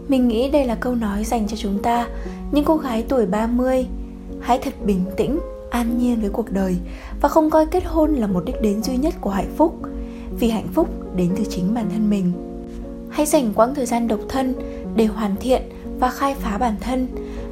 Mình 0.09 0.29
nghĩ 0.29 0.51
đây 0.51 0.67
là 0.67 0.75
câu 0.75 0.95
nói 0.95 1.25
dành 1.25 1.49
cho 1.49 1.57
chúng 1.57 1.83
ta, 1.83 2.09
những 2.53 2.65
cô 2.65 2.77
gái 2.77 3.05
tuổi 3.09 3.27
30. 3.27 3.87
Hãy 4.41 4.59
thật 4.63 4.75
bình 4.85 5.05
tĩnh, 5.17 5.39
an 5.75 5.99
nhiên 5.99 6.21
với 6.21 6.31
cuộc 6.31 6.53
đời 6.53 6.77
và 7.21 7.29
không 7.29 7.51
coi 7.51 7.67
kết 7.67 7.85
hôn 7.85 8.15
là 8.15 8.27
một 8.27 8.45
đích 8.45 8.63
đến 8.63 8.83
duy 8.83 8.97
nhất 8.97 9.15
của 9.21 9.31
hạnh 9.31 9.53
phúc, 9.57 9.79
vì 10.39 10.51
hạnh 10.51 10.69
phúc 10.75 10.89
đến 11.17 11.31
từ 11.37 11.45
chính 11.51 11.75
bản 11.75 11.91
thân 11.93 12.11
mình. 12.11 12.33
Hãy 13.11 13.27
dành 13.27 13.53
quãng 13.55 13.75
thời 13.75 13.87
gian 13.87 14.09
độc 14.09 14.21
thân 14.29 14.55
để 14.97 15.07
hoàn 15.07 15.37
thiện 15.37 15.63
và 15.99 16.11
khai 16.11 16.35
phá 16.35 16.59
bản 16.59 16.75
thân. 16.81 17.09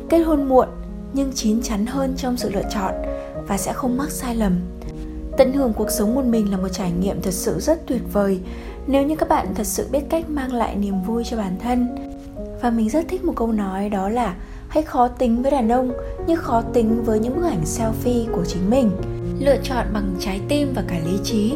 Kết 0.09 0.19
hôn 0.19 0.49
muộn 0.49 0.69
nhưng 1.13 1.33
chín 1.33 1.63
chắn 1.63 1.87
hơn 1.87 2.15
trong 2.17 2.37
sự 2.37 2.51
lựa 2.51 2.63
chọn 2.75 2.95
và 3.49 3.57
sẽ 3.57 3.73
không 3.73 3.97
mắc 3.97 4.11
sai 4.11 4.35
lầm. 4.35 4.53
Tận 5.39 5.53
hưởng 5.53 5.73
cuộc 5.73 5.91
sống 5.91 6.15
một 6.15 6.25
mình 6.25 6.51
là 6.51 6.57
một 6.57 6.69
trải 6.69 6.93
nghiệm 6.93 7.23
thật 7.23 7.35
sự 7.35 7.61
rất 7.61 7.87
tuyệt 7.87 8.03
vời 8.13 8.41
nếu 8.87 9.03
như 9.03 9.17
các 9.17 9.29
bạn 9.29 9.47
thật 9.55 9.67
sự 9.67 9.87
biết 9.93 10.03
cách 10.11 10.31
mang 10.31 10.53
lại 10.53 10.77
niềm 10.77 11.03
vui 11.03 11.25
cho 11.25 11.37
bản 11.37 11.57
thân. 11.63 11.89
Và 12.63 12.71
mình 12.71 12.89
rất 12.89 13.09
thích 13.09 13.25
một 13.25 13.33
câu 13.37 13.53
nói 13.53 13.89
đó 13.89 14.09
là 14.09 14.35
hãy 14.73 14.83
khó 14.83 15.09
tính 15.09 15.43
với 15.43 15.51
đàn 15.51 15.69
ông 15.69 15.93
như 16.27 16.37
khó 16.37 16.63
tính 16.63 17.03
với 17.05 17.19
những 17.19 17.37
bức 17.37 17.47
ảnh 17.47 17.65
selfie 17.65 18.33
của 18.33 18.45
chính 18.45 18.71
mình. 18.71 18.91
Lựa 19.39 19.57
chọn 19.63 19.87
bằng 19.93 20.15
trái 20.21 20.41
tim 20.49 20.73
và 20.75 20.83
cả 20.89 20.99
lý 21.05 21.19
trí 21.25 21.55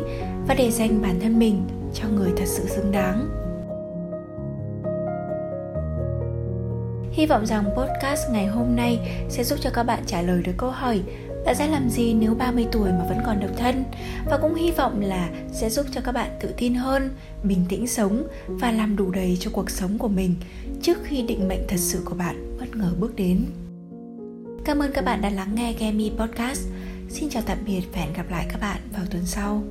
và 0.49 0.55
để 0.55 0.71
dành 0.71 1.03
bản 1.03 1.21
thân 1.21 1.39
mình 1.39 1.67
cho 1.95 2.09
người 2.09 2.31
thật 2.37 2.45
sự 2.47 2.67
xứng 2.67 2.93
đáng. 2.93 3.29
Hy 7.11 7.27
vọng 7.27 7.47
rằng 7.47 7.65
podcast 7.77 8.31
ngày 8.31 8.47
hôm 8.47 8.77
nay 8.77 8.99
sẽ 9.29 9.45
giúp 9.45 9.59
cho 9.63 9.71
các 9.71 9.83
bạn 9.83 10.03
trả 10.07 10.23
lời 10.23 10.43
được 10.43 10.53
câu 10.57 10.71
hỏi 10.71 11.03
bạn 11.47 11.55
sẽ 11.55 11.69
làm 11.69 11.91
gì 11.91 12.15
nếu 12.15 12.35
30 12.35 12.67
tuổi 12.73 12.91
mà 12.91 13.05
vẫn 13.09 13.19
còn 13.27 13.41
độc 13.41 13.51
thân? 13.57 13.85
Và 14.31 14.39
cũng 14.39 14.55
hy 14.55 14.71
vọng 14.71 15.01
là 15.01 15.29
sẽ 15.53 15.71
giúp 15.71 15.87
cho 15.93 16.01
các 16.01 16.13
bạn 16.13 16.31
tự 16.41 16.49
tin 16.57 16.75
hơn, 16.75 17.11
bình 17.43 17.65
tĩnh 17.69 17.87
sống 17.87 18.23
và 18.47 18.73
làm 18.73 18.97
đủ 18.97 19.11
đầy 19.11 19.37
cho 19.41 19.51
cuộc 19.55 19.71
sống 19.71 19.99
của 19.99 20.09
mình 20.09 20.35
trước 20.83 20.99
khi 21.05 21.23
định 21.23 21.49
mệnh 21.49 21.61
thật 21.69 21.77
sự 21.79 22.03
của 22.05 22.15
bạn 22.15 22.56
bất 22.67 22.77
ngờ 22.77 22.95
bước 23.01 23.17
đến. 23.17 23.47
Cảm 24.65 24.79
ơn 24.79 24.91
các 24.95 25.05
bạn 25.05 25.21
đã 25.21 25.31
lắng 25.31 25.55
nghe 25.55 25.73
Gemi 25.79 26.11
Podcast. 26.19 26.67
Xin 27.09 27.29
chào 27.29 27.43
tạm 27.47 27.59
biệt 27.67 27.83
và 27.93 28.01
hẹn 28.01 28.13
gặp 28.13 28.31
lại 28.31 28.47
các 28.49 28.61
bạn 28.61 28.81
vào 28.93 29.05
tuần 29.11 29.23
sau. 29.27 29.63